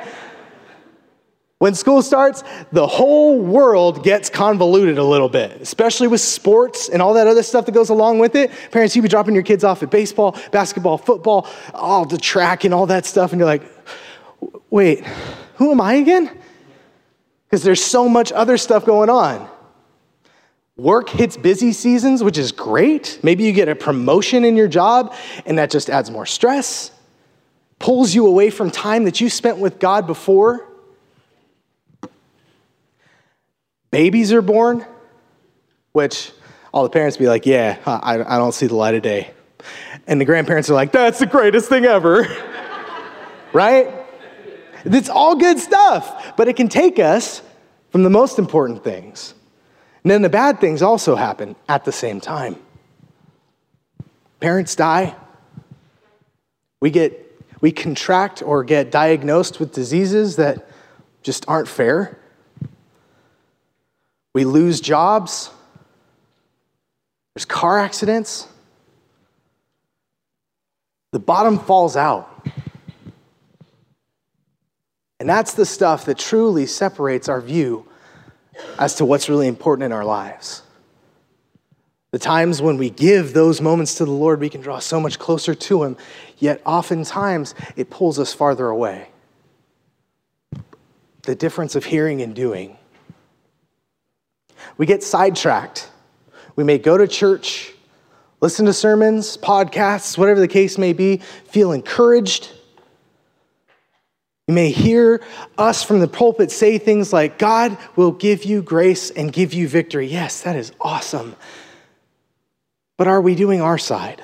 When 1.58 1.74
school 1.74 2.02
starts, 2.02 2.44
the 2.70 2.86
whole 2.86 3.40
world 3.40 4.04
gets 4.04 4.30
convoluted 4.30 4.96
a 4.96 5.02
little 5.02 5.28
bit, 5.28 5.60
especially 5.60 6.06
with 6.06 6.20
sports 6.20 6.88
and 6.88 7.02
all 7.02 7.14
that 7.14 7.26
other 7.26 7.42
stuff 7.42 7.66
that 7.66 7.72
goes 7.72 7.88
along 7.88 8.20
with 8.20 8.36
it. 8.36 8.52
Parents, 8.70 8.94
you 8.94 9.02
be 9.02 9.08
dropping 9.08 9.34
your 9.34 9.42
kids 9.42 9.64
off 9.64 9.82
at 9.82 9.90
baseball, 9.90 10.36
basketball, 10.52 10.98
football, 10.98 11.48
all 11.74 12.04
the 12.04 12.18
track 12.18 12.62
and 12.62 12.72
all 12.72 12.86
that 12.86 13.06
stuff, 13.06 13.32
and 13.32 13.40
you're 13.40 13.48
like, 13.48 13.62
wait, 14.70 15.04
who 15.56 15.72
am 15.72 15.80
I 15.80 15.94
again? 15.94 16.30
Because 17.46 17.64
there's 17.64 17.82
so 17.82 18.08
much 18.08 18.30
other 18.30 18.56
stuff 18.56 18.84
going 18.84 19.10
on. 19.10 19.48
Work 20.76 21.08
hits 21.08 21.36
busy 21.36 21.72
seasons, 21.72 22.22
which 22.22 22.38
is 22.38 22.52
great. 22.52 23.18
Maybe 23.24 23.42
you 23.42 23.52
get 23.52 23.68
a 23.68 23.74
promotion 23.74 24.44
in 24.44 24.56
your 24.56 24.68
job, 24.68 25.12
and 25.44 25.58
that 25.58 25.70
just 25.70 25.90
adds 25.90 26.08
more 26.08 26.26
stress 26.26 26.92
pulls 27.78 28.14
you 28.14 28.26
away 28.26 28.50
from 28.50 28.70
time 28.70 29.04
that 29.04 29.20
you 29.20 29.30
spent 29.30 29.58
with 29.58 29.78
God 29.78 30.06
before. 30.06 30.66
Babies 33.90 34.32
are 34.32 34.42
born, 34.42 34.84
which 35.92 36.32
all 36.72 36.82
the 36.82 36.90
parents 36.90 37.16
be 37.16 37.26
like, 37.26 37.46
Yeah, 37.46 37.78
I, 37.86 38.14
I 38.14 38.38
don't 38.38 38.52
see 38.52 38.66
the 38.66 38.76
light 38.76 38.94
of 38.94 39.02
day. 39.02 39.32
And 40.06 40.20
the 40.20 40.24
grandparents 40.24 40.68
are 40.70 40.74
like, 40.74 40.92
That's 40.92 41.18
the 41.18 41.26
greatest 41.26 41.68
thing 41.68 41.84
ever. 41.84 42.26
right? 43.52 43.94
It's 44.84 45.08
all 45.08 45.36
good 45.36 45.58
stuff, 45.58 46.36
but 46.36 46.48
it 46.48 46.56
can 46.56 46.68
take 46.68 46.98
us 46.98 47.42
from 47.90 48.02
the 48.02 48.10
most 48.10 48.38
important 48.38 48.84
things. 48.84 49.34
And 50.04 50.10
then 50.10 50.22
the 50.22 50.28
bad 50.28 50.60
things 50.60 50.82
also 50.82 51.16
happen 51.16 51.56
at 51.68 51.84
the 51.84 51.92
same 51.92 52.20
time. 52.20 52.56
Parents 54.40 54.74
die. 54.76 55.16
We 56.80 56.90
get 56.90 57.27
we 57.60 57.72
contract 57.72 58.42
or 58.42 58.64
get 58.64 58.90
diagnosed 58.90 59.58
with 59.58 59.72
diseases 59.72 60.36
that 60.36 60.68
just 61.22 61.44
aren't 61.48 61.68
fair. 61.68 62.18
We 64.34 64.44
lose 64.44 64.80
jobs. 64.80 65.50
There's 67.34 67.44
car 67.44 67.78
accidents. 67.78 68.46
The 71.12 71.18
bottom 71.18 71.58
falls 71.58 71.96
out. 71.96 72.46
And 75.20 75.28
that's 75.28 75.54
the 75.54 75.66
stuff 75.66 76.04
that 76.04 76.18
truly 76.18 76.66
separates 76.66 77.28
our 77.28 77.40
view 77.40 77.88
as 78.78 78.94
to 78.96 79.04
what's 79.04 79.28
really 79.28 79.48
important 79.48 79.86
in 79.86 79.92
our 79.92 80.04
lives. 80.04 80.62
The 82.10 82.18
times 82.18 82.62
when 82.62 82.78
we 82.78 82.88
give 82.88 83.34
those 83.34 83.60
moments 83.60 83.96
to 83.96 84.04
the 84.04 84.10
Lord, 84.10 84.40
we 84.40 84.48
can 84.48 84.62
draw 84.62 84.78
so 84.78 84.98
much 84.98 85.18
closer 85.18 85.54
to 85.54 85.84
Him, 85.84 85.96
yet 86.38 86.62
oftentimes 86.64 87.54
it 87.76 87.90
pulls 87.90 88.18
us 88.18 88.32
farther 88.32 88.68
away. 88.68 89.08
The 91.22 91.34
difference 91.34 91.74
of 91.74 91.84
hearing 91.84 92.22
and 92.22 92.34
doing. 92.34 92.78
We 94.78 94.86
get 94.86 95.02
sidetracked. 95.02 95.90
We 96.56 96.64
may 96.64 96.78
go 96.78 96.96
to 96.96 97.06
church, 97.06 97.74
listen 98.40 98.64
to 98.66 98.72
sermons, 98.72 99.36
podcasts, 99.36 100.16
whatever 100.16 100.40
the 100.40 100.48
case 100.48 100.78
may 100.78 100.94
be, 100.94 101.18
feel 101.44 101.72
encouraged. 101.72 102.50
You 104.48 104.54
may 104.54 104.70
hear 104.70 105.22
us 105.58 105.82
from 105.82 106.00
the 106.00 106.08
pulpit 106.08 106.50
say 106.50 106.78
things 106.78 107.12
like, 107.12 107.38
God 107.38 107.76
will 107.96 108.12
give 108.12 108.44
you 108.44 108.62
grace 108.62 109.10
and 109.10 109.30
give 109.30 109.52
you 109.52 109.68
victory. 109.68 110.06
Yes, 110.06 110.40
that 110.40 110.56
is 110.56 110.72
awesome. 110.80 111.36
But 112.98 113.06
are 113.06 113.22
we 113.22 113.34
doing 113.34 113.62
our 113.62 113.78
side? 113.78 114.22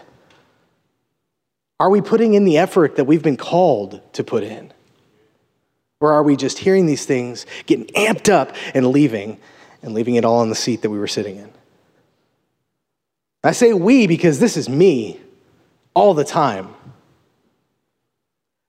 Are 1.80 1.88
we 1.88 2.02
putting 2.02 2.34
in 2.34 2.44
the 2.44 2.58
effort 2.58 2.96
that 2.96 3.04
we've 3.04 3.22
been 3.22 3.38
called 3.38 4.00
to 4.14 4.22
put 4.22 4.42
in? 4.42 4.72
Or 6.00 6.12
are 6.12 6.22
we 6.22 6.36
just 6.36 6.58
hearing 6.58 6.84
these 6.84 7.06
things, 7.06 7.46
getting 7.66 7.86
amped 7.94 8.30
up, 8.30 8.54
and 8.74 8.88
leaving, 8.88 9.38
and 9.82 9.94
leaving 9.94 10.16
it 10.16 10.24
all 10.24 10.40
on 10.40 10.50
the 10.50 10.54
seat 10.54 10.82
that 10.82 10.90
we 10.90 10.98
were 10.98 11.08
sitting 11.08 11.36
in? 11.36 11.50
I 13.42 13.52
say 13.52 13.72
we 13.72 14.06
because 14.06 14.38
this 14.38 14.56
is 14.56 14.68
me 14.68 15.20
all 15.94 16.14
the 16.14 16.24
time. 16.24 16.74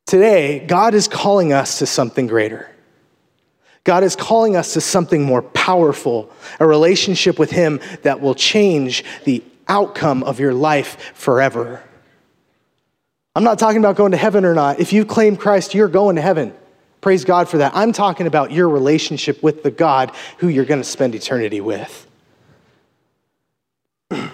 Today, 0.06 0.60
God 0.60 0.94
is 0.94 1.08
calling 1.08 1.52
us 1.52 1.80
to 1.80 1.88
something 1.88 2.28
greater. 2.28 2.70
God 3.84 4.04
is 4.04 4.16
calling 4.16 4.56
us 4.56 4.74
to 4.74 4.82
something 4.82 5.24
more 5.24 5.42
powerful, 5.42 6.32
a 6.60 6.68
relationship 6.68 7.40
with 7.40 7.52
Him 7.52 7.80
that 8.04 8.20
will 8.20 8.36
change 8.36 9.04
the 9.24 9.44
outcome 9.68 10.24
of 10.24 10.40
your 10.40 10.54
life 10.54 11.14
forever. 11.16 11.84
I'm 13.36 13.44
not 13.44 13.60
talking 13.60 13.80
about 13.80 13.98
going 13.98 14.12
to 14.12 14.18
heaven 14.18 14.46
or 14.46 14.54
not. 14.54 14.80
If 14.80 14.94
you 14.94 15.04
claim 15.06 15.36
Christ, 15.36 15.74
you're 15.74 15.90
going 15.90 16.16
to 16.16 16.22
heaven. 16.22 16.54
Praise 17.02 17.26
God 17.26 17.50
for 17.50 17.58
that. 17.60 17.74
I'm 17.76 17.92
talking 17.92 18.26
about 18.28 18.52
your 18.52 18.70
relationship 18.70 19.44
with 19.44 19.62
the 19.62 19.72
God 19.72 20.12
who 20.38 20.48
you're 20.48 20.66
going 20.66 20.82
to 20.82 20.88
spend 20.88 21.14
eternity 21.14 21.62
with. 21.62 22.08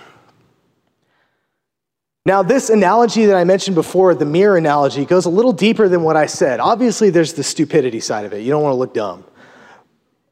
now, 2.25 2.43
this 2.43 2.69
analogy 2.69 3.25
that 3.25 3.35
I 3.35 3.43
mentioned 3.43 3.75
before, 3.75 4.15
the 4.15 4.23
mirror 4.25 4.55
analogy, 4.55 5.03
goes 5.03 5.25
a 5.25 5.29
little 5.29 5.51
deeper 5.51 5.89
than 5.89 6.03
what 6.03 6.15
I 6.15 6.27
said. 6.27 6.59
Obviously, 6.59 7.09
there's 7.09 7.33
the 7.33 7.43
stupidity 7.43 7.99
side 7.99 8.25
of 8.25 8.33
it. 8.33 8.41
You 8.43 8.51
don't 8.51 8.63
want 8.63 8.73
to 8.73 8.77
look 8.77 8.93
dumb. 8.93 9.25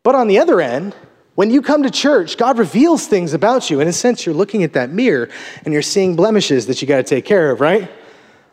But 0.04 0.16
on 0.16 0.28
the 0.28 0.40
other 0.40 0.62
end, 0.62 0.96
when 1.40 1.52
you 1.52 1.62
come 1.62 1.84
to 1.84 1.90
church, 1.90 2.36
God 2.36 2.58
reveals 2.58 3.08
things 3.08 3.34
about 3.34 3.70
you. 3.70 3.80
In 3.80 3.88
a 3.88 3.94
sense, 3.94 4.26
you're 4.26 4.36
looking 4.36 4.62
at 4.64 4.74
that 4.74 4.90
mirror 4.90 5.30
and 5.64 5.74
you're 5.74 5.82
seeing 5.82 6.18
blemishes 6.18 6.66
that 6.66 6.82
you 6.82 6.86
got 6.86 6.98
to 6.98 7.04
take 7.04 7.24
care 7.24 7.50
of, 7.50 7.62
right? 7.62 7.90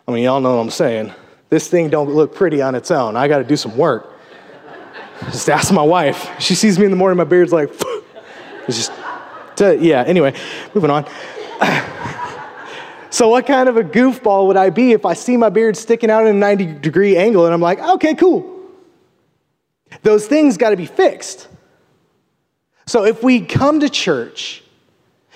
I 0.06 0.12
mean, 0.12 0.22
y'all 0.22 0.40
know 0.40 0.54
what 0.54 0.62
I'm 0.62 0.70
saying. 0.70 1.12
This 1.48 1.66
thing 1.66 1.90
don't 1.90 2.14
look 2.14 2.32
pretty 2.32 2.62
on 2.62 2.76
its 2.76 2.92
own. 2.92 3.16
I 3.16 3.26
got 3.26 3.38
to 3.38 3.44
do 3.44 3.56
some 3.56 3.76
work. 3.76 4.16
Just 5.32 5.50
ask 5.50 5.74
my 5.74 5.82
wife. 5.82 6.30
She 6.38 6.54
sees 6.54 6.78
me 6.78 6.84
in 6.84 6.92
the 6.92 6.96
morning, 6.96 7.16
my 7.16 7.24
beard's 7.24 7.52
like, 7.52 7.70
it's 8.68 8.88
just, 8.88 8.92
yeah, 9.82 10.04
anyway, 10.06 10.32
moving 10.72 10.90
on. 10.92 11.06
so, 13.10 13.26
what 13.30 13.48
kind 13.48 13.68
of 13.68 13.78
a 13.78 13.82
goofball 13.82 14.46
would 14.46 14.56
I 14.56 14.70
be 14.70 14.92
if 14.92 15.04
I 15.04 15.14
see 15.14 15.36
my 15.36 15.48
beard 15.48 15.76
sticking 15.76 16.08
out 16.08 16.24
in 16.24 16.36
a 16.36 16.38
90 16.38 16.66
degree 16.74 17.16
angle 17.16 17.46
and 17.46 17.52
I'm 17.52 17.60
like, 17.60 17.80
okay, 17.80 18.14
cool. 18.14 18.60
Those 20.02 20.28
things 20.28 20.56
got 20.56 20.70
to 20.70 20.76
be 20.76 20.86
fixed. 20.86 21.48
So 22.86 23.04
if 23.04 23.22
we 23.22 23.40
come 23.40 23.80
to 23.80 23.88
church 23.88 24.62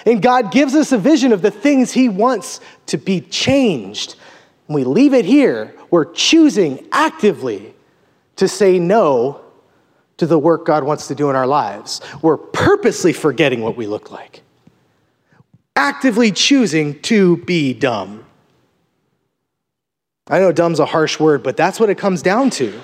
and 0.06 0.22
God 0.22 0.52
gives 0.52 0.74
us 0.74 0.92
a 0.92 0.98
vision 0.98 1.32
of 1.32 1.42
the 1.42 1.50
things 1.50 1.92
He 1.92 2.08
wants 2.08 2.60
to 2.86 2.96
be 2.96 3.20
changed, 3.20 4.16
and 4.68 4.74
we 4.74 4.84
leave 4.84 5.14
it 5.14 5.24
here, 5.24 5.74
we're 5.90 6.12
choosing 6.12 6.86
actively 6.92 7.74
to 8.36 8.48
say 8.48 8.78
no 8.78 9.40
to 10.16 10.26
the 10.26 10.38
work 10.38 10.64
God 10.64 10.84
wants 10.84 11.08
to 11.08 11.14
do 11.14 11.28
in 11.28 11.36
our 11.36 11.46
lives. 11.46 12.00
We're 12.22 12.36
purposely 12.36 13.12
forgetting 13.12 13.62
what 13.62 13.76
we 13.76 13.86
look 13.86 14.10
like, 14.10 14.42
actively 15.74 16.30
choosing 16.30 17.00
to 17.02 17.38
be 17.38 17.74
dumb. 17.74 18.24
I 20.28 20.38
know 20.38 20.52
dumb's 20.52 20.78
a 20.78 20.86
harsh 20.86 21.18
word, 21.18 21.42
but 21.42 21.56
that's 21.56 21.80
what 21.80 21.90
it 21.90 21.98
comes 21.98 22.22
down 22.22 22.50
to. 22.50 22.80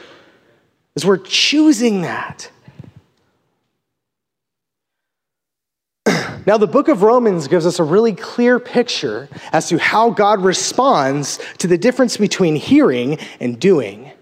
Is 0.96 1.06
we're 1.06 1.18
choosing 1.18 2.02
that. 2.02 2.50
Now, 6.46 6.56
the 6.56 6.68
book 6.68 6.86
of 6.86 7.02
Romans 7.02 7.48
gives 7.48 7.66
us 7.66 7.80
a 7.80 7.84
really 7.84 8.12
clear 8.12 8.60
picture 8.60 9.28
as 9.52 9.68
to 9.68 9.78
how 9.78 10.10
God 10.10 10.44
responds 10.44 11.40
to 11.58 11.66
the 11.66 11.76
difference 11.76 12.16
between 12.16 12.54
hearing 12.54 13.18
and 13.40 13.58
doing. 13.58 14.12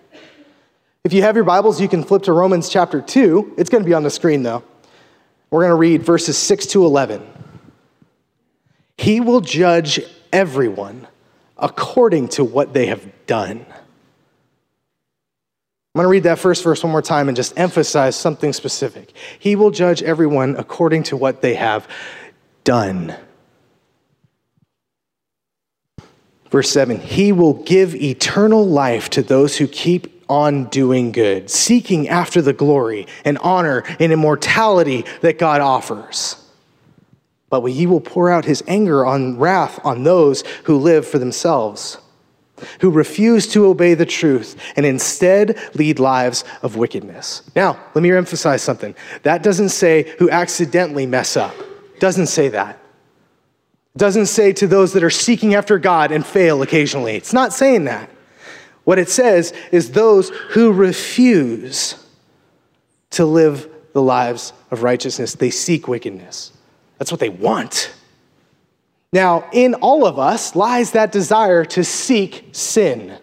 If 1.05 1.13
you 1.13 1.21
have 1.21 1.35
your 1.35 1.45
Bibles, 1.45 1.83
you 1.83 1.89
can 1.89 2.03
flip 2.03 2.23
to 2.23 2.33
Romans 2.33 2.71
chapter 2.71 3.03
2. 3.03 3.57
It's 3.59 3.69
going 3.69 3.85
to 3.85 3.87
be 3.87 3.93
on 3.93 4.05
the 4.05 4.11
screen, 4.11 4.43
though. 4.43 4.65
We're 5.51 5.61
going 5.61 5.73
to 5.73 5.77
read 5.77 6.03
verses 6.03 6.39
6 6.39 6.65
to 6.69 6.87
11. 6.87 7.23
He 8.97 9.21
will 9.21 9.43
judge 9.43 10.01
everyone 10.33 11.07
according 11.59 12.29
to 12.29 12.45
what 12.45 12.73
they 12.73 12.87
have 12.87 13.05
done. 13.27 13.67
I'm 15.95 16.01
going 16.01 16.07
to 16.07 16.11
read 16.11 16.25
that 16.25 16.41
first 16.41 16.65
verse 16.65 16.83
one 16.83 16.91
more 16.91 17.03
time 17.03 17.29
and 17.29 17.37
just 17.37 17.57
emphasize 17.57 18.17
something 18.17 18.53
specific. 18.53 19.13
He 19.39 19.55
will 19.55 19.71
judge 19.71 20.03
everyone 20.03 20.57
according 20.57 21.05
to 21.05 21.17
what 21.17 21.41
they 21.41 21.55
have 21.55 21.87
done. 22.65 23.15
Verse 26.51 26.69
7 26.69 26.99
He 26.99 27.31
will 27.31 27.55
give 27.55 27.95
eternal 27.95 28.67
life 28.67 29.09
to 29.11 29.23
those 29.23 29.57
who 29.57 29.69
keep 29.69 30.25
on 30.29 30.65
doing 30.65 31.13
good, 31.13 31.49
seeking 31.49 32.09
after 32.09 32.43
the 32.43 32.53
glory 32.53 33.07
and 33.25 33.39
honor 33.39 33.85
and 34.01 34.13
immortality 34.13 35.05
that 35.21 35.39
God 35.39 35.61
offers. 35.61 36.45
But 37.51 37.65
he 37.67 37.87
will 37.87 38.01
pour 38.01 38.33
out 38.33 38.45
his 38.45 38.65
anger 38.67 39.07
on 39.07 39.39
wrath 39.39 39.79
on 39.85 40.03
those 40.03 40.43
who 40.65 40.77
live 40.77 41.07
for 41.07 41.21
themselves 41.21 41.99
who 42.81 42.91
refuse 42.91 43.47
to 43.49 43.67
obey 43.67 43.95
the 43.95 44.07
truth 44.07 44.57
and 44.77 44.87
instead 44.87 45.59
lead 45.75 45.99
lives 45.99 46.45
of 46.63 46.77
wickedness. 46.77 47.43
Now, 47.57 47.79
let 47.95 48.03
me 48.03 48.13
emphasize 48.13 48.63
something. 48.63 48.95
That 49.23 49.43
doesn't 49.43 49.71
say 49.71 50.15
who 50.19 50.31
accidentally 50.31 51.07
mess 51.07 51.37
up. 51.37 51.55
Doesn't 51.99 52.27
say 52.27 52.49
that. 52.49 52.79
Doesn't 53.97 54.27
say 54.27 54.53
to 54.55 54.67
those 54.67 54.93
that 54.93 55.05
are 55.05 55.11
seeking 55.11 55.55
after 55.55 55.79
God 55.79 56.11
and 56.11 56.27
fail 56.27 56.63
occasionally. 56.63 57.15
It's 57.15 57.33
not 57.33 57.53
saying 57.53 57.85
that. 57.85 58.11
What 58.85 58.99
it 58.99 59.09
says 59.09 59.53
is 59.73 59.93
those 59.93 60.31
who 60.51 60.73
refuse 60.73 61.95
to 63.11 63.25
live 63.25 63.71
the 63.93 64.03
lives 64.03 64.53
of 64.71 64.83
righteousness, 64.83 65.35
they 65.35 65.51
seek 65.51 65.87
wickedness. 65.87 66.53
That's 66.99 67.11
what 67.11 67.21
they 67.21 67.29
want. 67.29 67.95
Now, 69.15 69.49
in 69.53 69.75
all 69.75 70.09
of 70.09 70.19
us 70.19 70.57
lies 70.57 70.91
that 70.91 71.13
desire 71.13 71.65
to 71.67 71.85
seek 71.85 72.49
sin, 72.51 73.17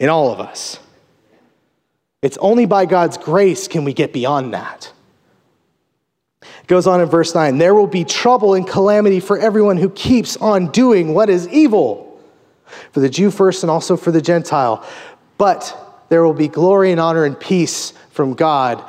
in 0.00 0.08
all 0.08 0.32
of 0.32 0.40
us. 0.40 0.80
It's 2.22 2.36
only 2.38 2.66
by 2.66 2.86
God's 2.86 3.18
grace 3.18 3.68
can 3.68 3.84
we 3.84 3.92
get 3.92 4.12
beyond 4.12 4.52
that. 4.52 4.92
It 6.42 6.66
goes 6.66 6.88
on 6.88 7.00
in 7.00 7.06
verse 7.06 7.36
9 7.36 7.58
there 7.58 7.72
will 7.72 7.86
be 7.86 8.02
trouble 8.02 8.54
and 8.54 8.66
calamity 8.66 9.20
for 9.20 9.38
everyone 9.38 9.76
who 9.76 9.90
keeps 9.90 10.36
on 10.38 10.72
doing 10.72 11.14
what 11.14 11.30
is 11.30 11.46
evil, 11.50 12.20
for 12.90 12.98
the 12.98 13.08
Jew 13.08 13.30
first 13.30 13.62
and 13.62 13.70
also 13.70 13.96
for 13.96 14.10
the 14.10 14.20
Gentile. 14.20 14.84
But 15.38 16.04
there 16.08 16.24
will 16.24 16.34
be 16.34 16.48
glory 16.48 16.90
and 16.90 16.98
honor 16.98 17.24
and 17.24 17.38
peace 17.38 17.92
from 18.10 18.34
God 18.34 18.82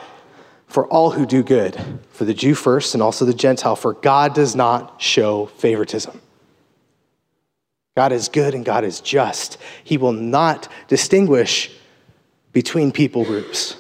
for 0.66 0.88
all 0.88 1.12
who 1.12 1.28
do 1.28 1.44
good, 1.44 1.80
for 2.10 2.26
the 2.26 2.34
Jew 2.34 2.56
first 2.56 2.96
and 2.96 3.04
also 3.04 3.24
the 3.24 3.36
Gentile, 3.36 3.76
for 3.76 3.94
God 3.94 4.34
does 4.34 4.56
not 4.56 5.00
show 5.00 5.46
favoritism. 5.46 6.22
God 7.96 8.12
is 8.12 8.28
good 8.28 8.56
and 8.56 8.66
God 8.66 8.84
is 8.84 9.02
just. 9.02 9.58
He 9.84 9.98
will 9.98 10.14
not 10.14 10.68
distinguish 10.88 11.72
between 12.52 12.92
people 12.92 13.24
groups. 13.24 13.78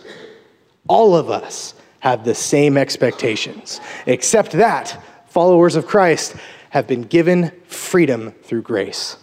All 0.87 1.15
of 1.15 1.29
us 1.29 1.73
have 1.99 2.25
the 2.25 2.35
same 2.35 2.77
expectations, 2.77 3.79
except 4.05 4.51
that 4.51 5.01
followers 5.27 5.75
of 5.75 5.87
Christ 5.87 6.35
have 6.69 6.87
been 6.87 7.03
given 7.03 7.51
freedom 7.65 8.31
through 8.43 8.63
grace. 8.63 9.17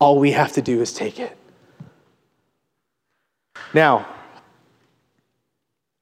All 0.00 0.18
we 0.18 0.32
have 0.32 0.52
to 0.52 0.62
do 0.62 0.80
is 0.80 0.92
take 0.92 1.20
it. 1.20 1.36
Now, 3.74 4.06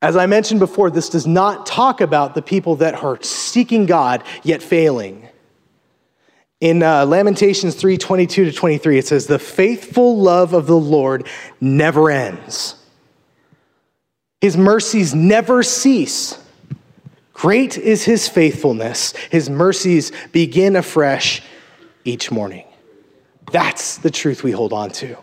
as 0.02 0.16
I 0.16 0.26
mentioned 0.26 0.60
before, 0.60 0.90
this 0.90 1.10
does 1.10 1.26
not 1.26 1.66
talk 1.66 2.00
about 2.00 2.34
the 2.34 2.42
people 2.42 2.76
that 2.76 3.02
are 3.02 3.20
seeking 3.22 3.86
God 3.86 4.22
yet 4.42 4.62
failing. 4.62 5.28
In 6.60 6.82
uh, 6.82 7.06
Lamentations 7.06 7.74
3 7.74 7.96
22 7.96 8.44
to 8.46 8.52
23, 8.52 8.98
it 8.98 9.06
says, 9.06 9.26
The 9.26 9.38
faithful 9.38 10.18
love 10.18 10.52
of 10.52 10.66
the 10.66 10.76
Lord 10.76 11.26
never 11.60 12.10
ends. 12.10 12.76
His 14.40 14.56
mercies 14.56 15.14
never 15.14 15.62
cease. 15.62 16.38
Great 17.32 17.78
is 17.78 18.04
his 18.04 18.28
faithfulness. 18.28 19.12
His 19.30 19.48
mercies 19.48 20.12
begin 20.32 20.76
afresh 20.76 21.42
each 22.04 22.30
morning. 22.30 22.66
That's 23.50 23.96
the 23.96 24.10
truth 24.10 24.42
we 24.42 24.50
hold 24.50 24.74
on 24.74 24.90
to. 24.90 25.16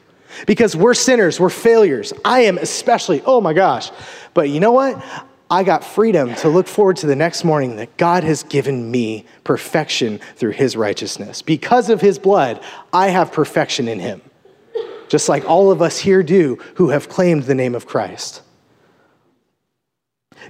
Because 0.46 0.76
we're 0.76 0.94
sinners, 0.94 1.40
we're 1.40 1.50
failures. 1.50 2.14
I 2.26 2.42
am 2.42 2.58
especially, 2.58 3.22
oh 3.26 3.42
my 3.42 3.54
gosh. 3.54 3.92
But 4.34 4.50
you 4.50 4.60
know 4.60 4.72
what? 4.72 5.04
I 5.50 5.64
got 5.64 5.84
freedom 5.84 6.36
to 6.36 6.50
look 6.50 6.68
forward 6.68 6.98
to 6.98 7.08
the 7.08 7.16
next 7.16 7.46
morning 7.46 7.78
that 7.78 7.96
God 7.96 8.24
has 8.24 8.44
given 8.44 8.92
me 8.92 9.26
perfection 9.46 10.20
through 10.36 10.52
his 10.52 10.76
righteousness. 10.76 11.42
Because 11.42 11.90
of 11.90 12.02
his 12.02 12.20
blood, 12.20 12.62
I 12.92 13.08
have 13.10 13.32
perfection 13.32 13.88
in 13.88 14.00
him, 14.00 14.22
just 15.08 15.30
like 15.30 15.46
all 15.46 15.72
of 15.72 15.82
us 15.82 15.98
here 15.98 16.22
do 16.22 16.58
who 16.76 16.90
have 16.90 17.08
claimed 17.08 17.44
the 17.44 17.56
name 17.56 17.76
of 17.76 17.88
Christ. 17.88 18.42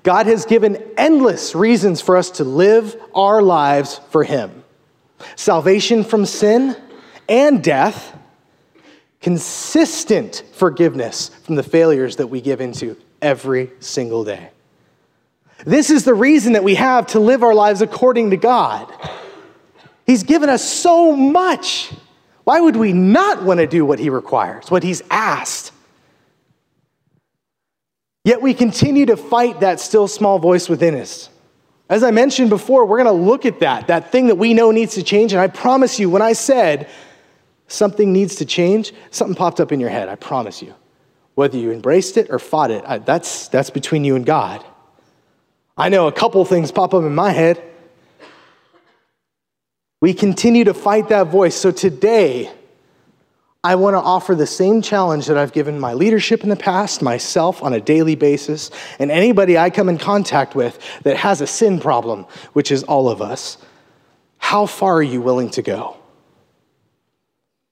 God 0.02 0.26
has 0.26 0.46
given 0.46 0.84
endless 0.98 1.54
reasons 1.54 2.02
for 2.02 2.18
us 2.18 2.32
to 2.32 2.44
live 2.44 2.96
our 3.14 3.42
lives 3.42 4.00
for 4.10 4.24
him 4.24 4.64
salvation 5.36 6.04
from 6.04 6.26
sin 6.26 6.76
and 7.28 7.64
death, 7.64 8.16
consistent 9.20 10.44
forgiveness 10.54 11.30
from 11.44 11.56
the 11.56 11.64
failures 11.64 12.18
that 12.18 12.28
we 12.28 12.40
give 12.40 12.62
into 12.62 12.96
every 13.22 13.72
single 13.80 14.24
day. 14.24 14.52
This 15.68 15.90
is 15.90 16.06
the 16.06 16.14
reason 16.14 16.54
that 16.54 16.64
we 16.64 16.76
have 16.76 17.08
to 17.08 17.20
live 17.20 17.44
our 17.44 17.54
lives 17.54 17.82
according 17.82 18.30
to 18.30 18.38
God. 18.38 18.90
He's 20.06 20.24
given 20.24 20.48
us 20.48 20.64
so 20.64 21.14
much. 21.14 21.92
Why 22.46 22.62
would 22.62 22.78
we 22.78 22.94
not 22.94 23.44
want 23.44 23.60
to 23.60 23.68
do 23.68 23.86
what 23.86 24.00
He 24.00 24.10
requires, 24.10 24.72
what 24.72 24.82
He's 24.82 25.04
asked? 25.12 25.74
Yet 28.24 28.42
we 28.42 28.54
continue 28.54 29.08
to 29.08 29.18
fight 29.18 29.60
that 29.60 29.82
still 29.82 30.08
small 30.08 30.40
voice 30.40 30.70
within 30.70 30.96
us. 30.96 31.30
As 31.90 32.02
I 32.02 32.12
mentioned 32.12 32.50
before, 32.50 32.86
we're 32.86 33.04
going 33.04 33.18
to 33.18 33.26
look 33.26 33.46
at 33.46 33.60
that, 33.60 33.88
that 33.88 34.10
thing 34.10 34.28
that 34.28 34.36
we 34.36 34.54
know 34.54 34.72
needs 34.72 34.96
to 34.96 35.04
change. 35.04 35.34
And 35.34 35.42
I 35.42 35.48
promise 35.48 36.00
you, 36.00 36.10
when 36.10 36.22
I 36.22 36.32
said 36.32 36.90
something 37.68 38.14
needs 38.14 38.36
to 38.36 38.46
change, 38.46 38.94
something 39.12 39.36
popped 39.36 39.60
up 39.60 39.74
in 39.74 39.82
your 39.82 39.90
head. 39.90 40.08
I 40.08 40.16
promise 40.16 40.62
you. 40.62 40.74
Whether 41.36 41.58
you 41.58 41.74
embraced 41.74 42.16
it 42.16 42.28
or 42.30 42.40
fought 42.40 42.72
it, 42.72 42.86
I, 42.88 43.00
that's, 43.00 43.50
that's 43.50 43.70
between 43.70 44.06
you 44.06 44.16
and 44.16 44.26
God. 44.26 44.64
I 45.78 45.90
know 45.90 46.08
a 46.08 46.12
couple 46.12 46.44
things 46.44 46.72
pop 46.72 46.94
up 46.94 47.04
in 47.04 47.14
my 47.14 47.32
head. 47.32 47.64
We 50.02 50.14
continue 50.14 50.64
to 50.64 50.74
fight 50.74 51.10
that 51.10 51.28
voice. 51.28 51.56
So 51.56 51.72
today, 51.72 52.52
I 53.64 53.76
want 53.76 53.96
to 53.96 54.00
offer 54.00 54.34
the 54.34 54.48
same 54.48 54.82
challenge 54.82 55.28
that 55.28 55.38
I've 55.38 55.52
given 55.52 55.80
my 55.80 55.94
leadership 55.94 56.44
in 56.44 56.50
the 56.50 56.56
past, 56.56 57.02
myself 57.02 57.62
on 57.62 57.74
a 57.74 57.82
daily 57.82 58.16
basis, 58.16 58.72
and 58.98 59.12
anybody 59.12 59.58
I 59.58 59.70
come 59.70 59.90
in 59.90 59.98
contact 59.98 60.56
with 60.56 60.80
that 61.04 61.18
has 61.18 61.42
a 61.42 61.48
sin 61.48 61.80
problem, 61.80 62.26
which 62.54 62.72
is 62.72 62.84
all 62.84 63.10
of 63.10 63.22
us. 63.22 63.58
How 64.38 64.66
far 64.66 64.96
are 64.96 65.04
you 65.04 65.22
willing 65.22 65.50
to 65.52 65.62
go? 65.62 65.98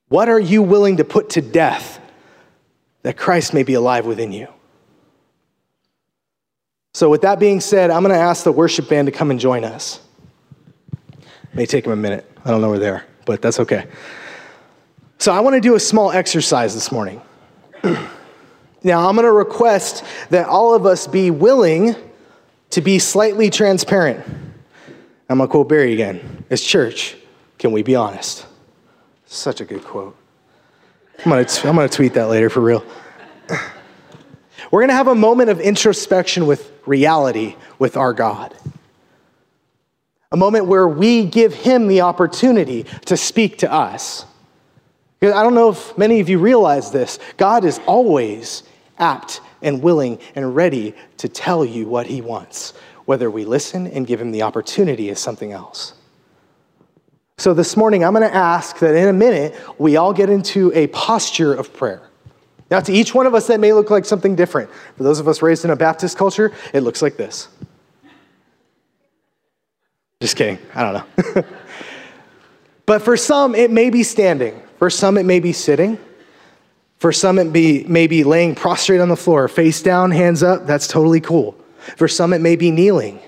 What 0.10 0.30
are 0.30 0.40
you 0.40 0.62
willing 0.62 0.98
to 0.98 1.04
put 1.04 1.32
to 1.32 1.42
death 1.42 2.00
that 3.04 3.18
Christ 3.18 3.54
may 3.54 3.64
be 3.64 3.76
alive 3.76 4.06
within 4.06 4.32
you? 4.32 4.48
So, 6.96 7.10
with 7.10 7.24
that 7.24 7.40
being 7.40 7.60
said, 7.60 7.92
I'm 7.92 8.03
going 8.03 8.16
to 8.16 8.22
ask 8.22 8.46
the 8.46 8.53
worship 8.53 8.88
band 8.88 9.08
to 9.08 9.12
come 9.12 9.29
and 9.29 9.38
join 9.38 9.66
us. 9.66 10.00
May 11.53 11.66
take 11.66 11.84
them 11.84 11.92
a 11.92 11.98
minute. 11.98 12.25
I 12.46 12.51
don't 12.51 12.62
know 12.62 12.70
where 12.70 12.79
they 12.79 12.88
are, 12.88 13.03
but 13.25 13.42
that's 13.42 13.60
okay. 13.60 13.86
So, 15.18 15.34
I 15.34 15.42
want 15.42 15.55
to 15.55 15.60
do 15.60 15.75
a 15.75 15.79
small 15.81 16.14
exercise 16.14 16.74
this 16.74 16.94
morning. 16.94 17.22
now, 17.84 19.10
I'm 19.10 19.16
going 19.16 19.25
to 19.25 19.34
request 19.34 20.05
that 20.29 20.48
all 20.48 20.74
of 20.74 20.86
us 20.86 21.05
be 21.05 21.31
willing 21.31 21.98
to 22.70 22.79
be 22.79 22.98
slightly 22.98 23.50
transparent. 23.50 24.25
I'm 25.27 25.40
going 25.40 25.50
to 25.50 25.51
quote 25.51 25.68
Barry 25.68 25.92
again. 25.92 26.46
As 26.50 26.62
church, 26.62 27.18
can 27.60 27.74
we 27.74 27.84
be 27.84 27.96
honest? 27.96 28.46
Such 29.25 29.60
a 29.60 29.66
good 29.66 29.84
quote. 29.84 30.16
I'm 31.25 31.29
going 31.29 31.46
to 31.46 31.90
tweet 31.90 32.14
that 32.14 32.29
later 32.29 32.50
for 32.50 32.62
real. 32.62 32.86
We're 34.72 34.82
going 34.82 34.90
to 34.90 34.96
have 34.96 35.08
a 35.08 35.16
moment 35.16 35.50
of 35.50 35.60
introspection 35.60 36.48
with 36.48 36.72
reality 36.86 37.56
with 37.80 37.98
our 37.98 38.14
God. 38.14 38.56
A 40.32 40.38
moment 40.38 40.66
where 40.66 40.88
we 40.88 41.25
give 41.25 41.54
Him 41.54 41.88
the 41.88 42.01
opportunity 42.01 42.84
to 43.06 43.16
speak 43.16 43.60
to 43.60 43.72
us. 43.72 44.25
Because 45.20 45.36
I 45.36 45.44
don't 45.44 45.56
know 45.56 45.70
if 45.70 45.98
many 45.98 46.20
of 46.20 46.30
you 46.30 46.40
realize 46.40 46.92
this. 46.92 47.20
God 47.38 47.64
is 47.64 47.80
always 47.86 48.64
apt 49.00 49.42
and 49.62 49.82
willing 49.82 50.20
and 50.36 50.56
ready 50.56 50.94
to 51.18 51.30
tell 51.30 51.64
you 51.64 51.88
what 51.88 52.08
He 52.08 52.22
wants. 52.22 52.74
Whether 53.06 53.30
we 53.30 53.46
listen 53.46 53.88
and 53.88 54.06
give 54.06 54.20
Him 54.20 54.32
the 54.32 54.42
opportunity 54.42 55.10
is 55.10 55.20
something 55.20 55.51
else. 55.51 55.94
So 57.38 57.54
this 57.54 57.75
morning, 57.75 58.04
I'm 58.04 58.14
going 58.14 58.28
to 58.28 58.36
ask 58.36 58.80
that 58.80 58.96
in 58.96 59.10
a 59.10 59.14
minute, 59.14 59.56
we 59.78 59.98
all 59.98 60.14
get 60.14 60.30
into 60.30 60.72
a 60.74 60.88
posture 60.88 61.54
of 61.54 61.74
prayer. 61.74 62.01
Now, 62.72 62.80
to 62.80 62.92
each 62.92 63.14
one 63.14 63.28
of 63.28 63.36
us, 63.36 63.48
that 63.48 63.60
may 63.60 63.74
look 63.74 63.90
like 63.90 64.06
something 64.06 64.36
different. 64.36 64.70
For 64.98 65.04
those 65.04 65.20
of 65.20 65.28
us 65.28 65.42
raised 65.42 65.66
in 65.66 65.72
a 65.72 65.75
Baptist 65.75 66.18
culture, 66.18 66.51
it 66.74 66.82
looks 66.82 67.01
like 67.01 67.16
this. 67.16 67.48
Just 70.20 70.36
kidding. 70.36 70.58
I 70.74 70.84
don't 70.84 71.36
know. 71.36 71.44
but 72.86 73.01
for 73.04 73.16
some, 73.18 73.54
it 73.54 73.70
may 73.70 73.90
be 73.90 74.01
standing. 74.01 74.62
For 74.80 74.90
some, 74.90 75.18
it 75.18 75.25
may 75.25 75.40
be 75.40 75.54
sitting. 75.54 76.00
For 76.98 77.12
some, 77.12 77.38
it 77.38 77.54
be, 77.54 77.84
may 77.84 78.08
be 78.08 78.24
laying 78.24 78.56
prostrate 78.56 79.01
on 79.01 79.10
the 79.10 79.16
floor, 79.16 79.48
face 79.48 79.84
down, 79.84 80.12
hands 80.12 80.42
up. 80.42 80.66
That's 80.66 80.88
totally 80.88 81.22
cool. 81.22 81.56
For 81.98 82.08
some, 82.08 82.34
it 82.34 82.42
may 82.42 82.56
be 82.56 82.72
kneeling. 82.72 83.20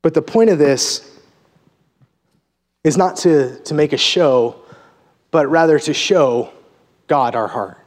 But 0.00 0.14
the 0.14 0.22
point 0.22 0.50
of 0.50 0.58
this 0.58 1.18
is 2.84 2.96
not 2.96 3.16
to, 3.18 3.58
to 3.64 3.74
make 3.74 3.92
a 3.92 3.98
show, 3.98 4.56
but 5.32 5.48
rather 5.48 5.78
to 5.80 5.92
show 5.92 6.52
God 7.06 7.34
our 7.34 7.48
heart. 7.48 7.78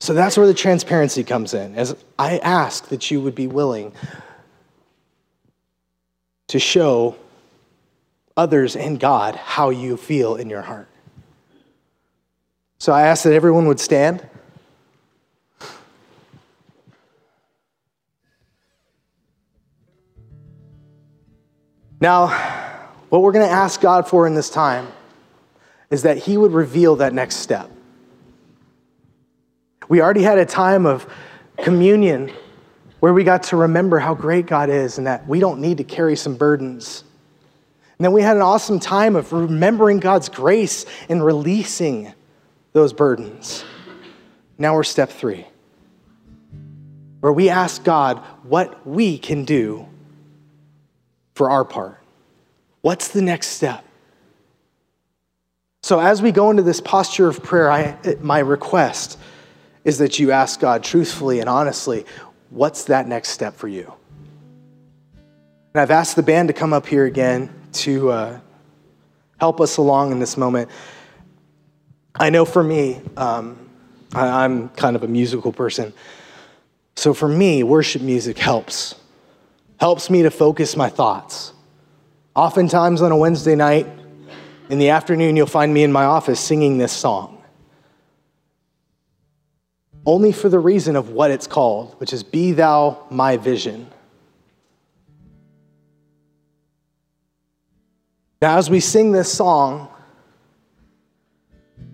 So 0.00 0.14
that's 0.14 0.36
where 0.36 0.46
the 0.46 0.54
transparency 0.54 1.24
comes 1.24 1.54
in. 1.54 1.74
As 1.74 1.96
I 2.18 2.38
ask 2.38 2.88
that 2.88 3.10
you 3.10 3.20
would 3.20 3.34
be 3.34 3.46
willing 3.46 3.92
to 6.48 6.58
show 6.58 7.16
others 8.36 8.76
and 8.76 8.98
God 9.00 9.34
how 9.34 9.70
you 9.70 9.96
feel 9.96 10.36
in 10.36 10.48
your 10.48 10.62
heart. 10.62 10.88
So 12.78 12.92
I 12.92 13.02
ask 13.02 13.24
that 13.24 13.32
everyone 13.32 13.66
would 13.66 13.80
stand. 13.80 14.24
Now, 22.00 22.28
what 23.08 23.22
we're 23.22 23.32
going 23.32 23.46
to 23.46 23.52
ask 23.52 23.80
God 23.80 24.06
for 24.06 24.28
in 24.28 24.34
this 24.34 24.48
time 24.48 24.86
is 25.90 26.02
that 26.02 26.18
He 26.18 26.36
would 26.36 26.52
reveal 26.52 26.96
that 26.96 27.12
next 27.12 27.36
step. 27.36 27.70
We 29.88 30.02
already 30.02 30.22
had 30.22 30.38
a 30.38 30.46
time 30.46 30.84
of 30.86 31.06
communion 31.56 32.32
where 33.00 33.12
we 33.12 33.24
got 33.24 33.44
to 33.44 33.56
remember 33.56 33.98
how 33.98 34.14
great 34.14 34.46
God 34.46 34.70
is 34.70 34.98
and 34.98 35.06
that 35.06 35.26
we 35.26 35.40
don't 35.40 35.60
need 35.60 35.78
to 35.78 35.84
carry 35.84 36.16
some 36.16 36.36
burdens. 36.36 37.04
And 37.98 38.04
then 38.04 38.12
we 38.12 38.22
had 38.22 38.36
an 38.36 38.42
awesome 38.42 38.80
time 38.80 39.16
of 39.16 39.32
remembering 39.32 39.98
God's 39.98 40.28
grace 40.28 40.84
and 41.08 41.24
releasing 41.24 42.12
those 42.72 42.92
burdens. 42.92 43.64
Now 44.58 44.74
we're 44.74 44.84
step 44.84 45.10
three, 45.10 45.46
where 47.20 47.32
we 47.32 47.48
ask 47.48 47.82
God 47.82 48.18
what 48.42 48.86
we 48.86 49.18
can 49.18 49.44
do 49.44 49.88
for 51.34 51.50
our 51.50 51.64
part. 51.64 52.02
What's 52.82 53.08
the 53.08 53.22
next 53.22 53.48
step? 53.48 53.84
So, 55.82 56.00
as 56.00 56.20
we 56.20 56.32
go 56.32 56.50
into 56.50 56.62
this 56.62 56.80
posture 56.80 57.28
of 57.28 57.42
prayer, 57.42 57.70
I, 57.70 57.96
my 58.20 58.40
request 58.40 59.18
is 59.84 59.98
that 59.98 60.18
you 60.18 60.32
ask 60.32 60.58
God 60.60 60.82
truthfully 60.82 61.40
and 61.40 61.48
honestly, 61.48 62.04
what's 62.50 62.84
that 62.84 63.06
next 63.06 63.30
step 63.30 63.54
for 63.54 63.68
you? 63.68 63.92
And 65.74 65.80
I've 65.80 65.90
asked 65.90 66.16
the 66.16 66.22
band 66.22 66.48
to 66.48 66.54
come 66.54 66.72
up 66.72 66.86
here 66.86 67.04
again 67.04 67.50
to 67.74 68.10
uh, 68.10 68.40
help 69.38 69.60
us 69.60 69.76
along 69.76 70.12
in 70.12 70.18
this 70.18 70.36
moment. 70.36 70.70
I 72.16 72.30
know 72.30 72.44
for 72.44 72.64
me, 72.64 73.00
um, 73.16 73.70
I, 74.14 74.44
I'm 74.44 74.70
kind 74.70 74.96
of 74.96 75.04
a 75.04 75.08
musical 75.08 75.52
person. 75.52 75.92
So 76.96 77.14
for 77.14 77.28
me, 77.28 77.62
worship 77.62 78.02
music 78.02 78.38
helps. 78.38 78.96
helps 79.78 80.10
me 80.10 80.22
to 80.22 80.30
focus 80.30 80.76
my 80.76 80.88
thoughts. 80.88 81.52
Oftentimes 82.34 83.00
on 83.02 83.12
a 83.12 83.16
Wednesday 83.16 83.54
night, 83.54 83.86
in 84.68 84.78
the 84.78 84.90
afternoon, 84.90 85.36
you'll 85.36 85.46
find 85.46 85.72
me 85.72 85.82
in 85.82 85.92
my 85.92 86.04
office 86.04 86.40
singing 86.40 86.78
this 86.78 86.92
song. 86.92 87.42
Only 90.04 90.32
for 90.32 90.48
the 90.48 90.58
reason 90.58 90.96
of 90.96 91.10
what 91.10 91.30
it's 91.30 91.46
called, 91.46 91.94
which 91.98 92.12
is 92.12 92.22
Be 92.22 92.52
Thou 92.52 93.06
My 93.10 93.36
Vision. 93.36 93.90
Now, 98.40 98.56
as 98.56 98.70
we 98.70 98.80
sing 98.80 99.12
this 99.12 99.32
song, 99.32 99.88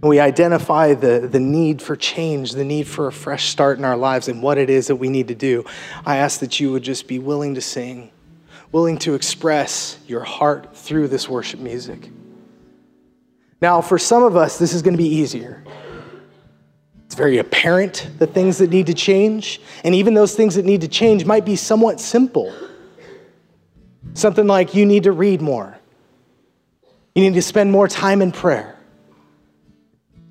we 0.03 0.21
identify 0.21 0.93
the, 0.93 1.21
the 1.21 1.41
need 1.41 1.81
for 1.81 1.97
change, 1.97 2.53
the 2.53 2.65
need 2.65 2.87
for 2.87 3.07
a 3.07 3.13
fresh 3.13 3.49
start 3.49 3.79
in 3.79 3.85
our 3.85 3.97
lives, 3.97 4.29
and 4.29 4.43
what 4.43 4.59
it 4.59 4.69
is 4.69 4.89
that 4.89 4.97
we 4.97 5.09
need 5.09 5.29
to 5.29 5.35
do, 5.35 5.65
I 6.05 6.19
ask 6.19 6.41
that 6.41 6.61
you 6.61 6.71
would 6.73 6.83
just 6.83 7.09
be 7.09 7.19
willing 7.19 7.55
to 7.55 7.63
sing, 7.63 8.11
willing 8.71 8.99
to 8.99 9.15
express 9.15 9.99
your 10.07 10.23
heart 10.23 10.77
through 10.77 11.09
this 11.09 11.29
worship 11.29 11.61
music. 11.61 12.11
Now, 13.64 13.81
for 13.81 13.98
some 13.98 14.22
of 14.22 14.37
us, 14.37 14.59
this 14.59 14.74
is 14.74 14.83
going 14.83 14.92
to 14.92 15.03
be 15.03 15.09
easier. 15.09 15.64
It's 17.07 17.14
very 17.14 17.38
apparent 17.38 18.11
the 18.18 18.27
things 18.27 18.59
that 18.59 18.68
need 18.68 18.88
to 18.88 18.92
change, 18.92 19.59
and 19.85 19.94
even 19.94 20.12
those 20.12 20.35
things 20.35 20.57
that 20.57 20.66
need 20.66 20.83
to 20.83 20.88
change 20.88 21.24
might 21.24 21.46
be 21.46 21.57
somewhat 21.57 21.98
simple. 21.98 22.55
Something 24.12 24.46
like 24.46 24.74
you 24.74 24.85
need 24.85 25.05
to 25.05 25.12
read 25.12 25.40
more, 25.40 25.79
you 27.14 27.22
need 27.22 27.33
to 27.33 27.40
spend 27.40 27.72
more 27.72 27.88
time 27.88 28.20
in 28.20 28.33
prayer. 28.33 28.77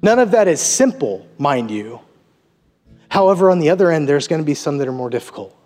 None 0.04 0.19
of 0.19 0.30
that 0.30 0.48
is 0.48 0.62
simple, 0.62 1.26
mind 1.39 1.72
you. 1.72 2.02
However, 3.10 3.50
on 3.50 3.58
the 3.58 3.72
other 3.72 3.89
end, 3.89 4.08
there's 4.08 4.28
going 4.28 4.43
to 4.43 4.46
be 4.46 4.54
some 4.54 4.78
that 4.78 4.88
are 4.88 4.91
more 4.91 5.10
difficult. 5.10 5.58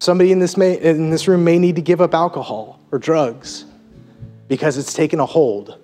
Somebody 0.00 0.32
in 0.32 0.38
this, 0.38 0.58
may, 0.58 0.78
in 0.78 1.08
this 1.08 1.26
room 1.26 1.44
may 1.44 1.58
need 1.58 1.76
to 1.76 1.82
give 1.82 2.02
up 2.02 2.12
alcohol 2.12 2.78
or 2.92 2.98
drugs 2.98 3.64
because 4.48 4.78
it's 4.78 4.92
taken 4.92 5.20
a 5.20 5.26
hold. 5.26 5.78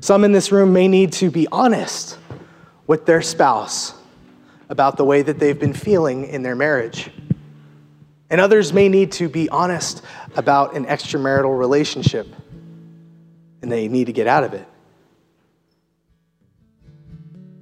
Some 0.00 0.24
in 0.24 0.32
this 0.32 0.52
room 0.52 0.72
may 0.72 0.88
need 0.88 1.12
to 1.14 1.30
be 1.30 1.48
honest 1.50 2.18
with 2.86 3.06
their 3.06 3.22
spouse 3.22 3.94
about 4.68 4.96
the 4.96 5.04
way 5.04 5.22
that 5.22 5.38
they've 5.38 5.58
been 5.58 5.74
feeling 5.74 6.26
in 6.26 6.42
their 6.42 6.56
marriage. 6.56 7.10
And 8.30 8.40
others 8.40 8.72
may 8.72 8.88
need 8.88 9.12
to 9.12 9.28
be 9.28 9.48
honest 9.48 10.02
about 10.36 10.74
an 10.74 10.86
extramarital 10.86 11.58
relationship 11.58 12.26
and 13.60 13.70
they 13.70 13.88
need 13.88 14.06
to 14.06 14.12
get 14.12 14.26
out 14.26 14.44
of 14.44 14.54
it. 14.54 14.66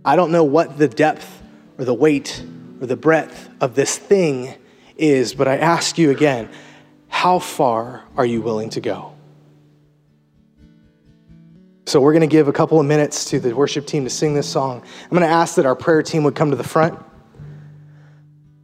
I 0.05 0.17
don't 0.17 0.33
know 0.33 0.45
what 0.45 0.79
the 0.79 0.89
depth 0.89 1.43
or 1.79 1.85
the 1.85 1.95
weight 1.95 2.43
or 2.81 2.87
the 2.87 2.97
breadth 2.97 3.51
of 3.61 3.75
this 3.75 3.99
thing 3.99 4.55
is, 4.97 5.35
but 5.35 5.47
I 5.47 5.59
ask 5.59 5.99
you 5.99 6.11
again 6.11 6.49
how 7.09 7.39
far 7.39 8.05
are 8.17 8.25
you 8.25 8.41
willing 8.41 8.71
to 8.71 8.81
go? 8.81 9.10
So, 11.91 12.01
we're 12.01 12.13
going 12.13 12.21
to 12.21 12.29
give 12.29 12.47
a 12.47 12.53
couple 12.53 12.79
of 12.79 12.87
minutes 12.87 13.25
to 13.31 13.41
the 13.41 13.53
worship 13.53 13.85
team 13.85 14.05
to 14.05 14.11
sing 14.11 14.33
this 14.33 14.49
song. 14.49 14.81
I'm 15.03 15.11
going 15.11 15.23
to 15.23 15.27
ask 15.27 15.57
that 15.57 15.67
our 15.67 15.75
prayer 15.75 16.05
team 16.05 16.23
would 16.23 16.37
come 16.37 16.51
to 16.51 16.57
the 16.57 16.63
front 16.63 16.97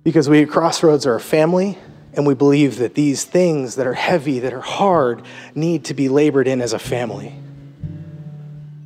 because 0.04 0.28
we 0.28 0.42
at 0.42 0.48
Crossroads 0.48 1.06
are 1.06 1.16
a 1.16 1.20
family 1.20 1.76
and 2.12 2.24
we 2.24 2.34
believe 2.34 2.78
that 2.78 2.94
these 2.94 3.24
things 3.24 3.74
that 3.74 3.86
are 3.88 3.94
heavy, 3.94 4.38
that 4.38 4.52
are 4.52 4.60
hard, 4.60 5.22
need 5.56 5.86
to 5.86 5.94
be 5.94 6.08
labored 6.08 6.46
in 6.46 6.60
as 6.60 6.72
a 6.72 6.78
family. 6.78 7.34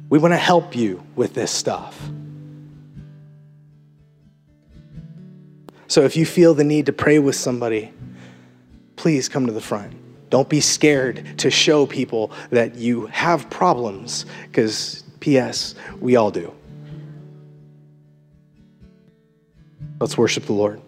We 0.09 0.19
want 0.19 0.33
to 0.33 0.39
help 0.39 0.75
you 0.75 1.05
with 1.17 1.35
this 1.35 1.51
stuff. 1.51 2.01
So 5.87 6.05
if 6.05 6.17
you 6.17 6.25
feel 6.25 6.55
the 6.55 6.65
need 6.65 6.87
to 6.87 6.95
pray 6.95 7.19
with 7.19 7.37
somebody, 7.37 7.93
please 8.97 9.29
come 9.29 9.45
to 9.45 9.53
the 9.53 9.61
front. 9.61 10.00
Don't 10.31 10.49
be 10.49 10.61
scared 10.61 11.39
to 11.39 11.51
show 11.51 11.87
people 11.87 12.33
that 12.51 12.77
you 12.77 13.07
have 13.07 13.51
problems, 13.51 14.27
because, 14.47 15.03
P.S., 15.21 15.75
we 16.01 16.17
all 16.17 16.31
do. 16.31 16.55
Let's 19.99 20.17
worship 20.17 20.47
the 20.47 20.55
Lord. 20.55 20.81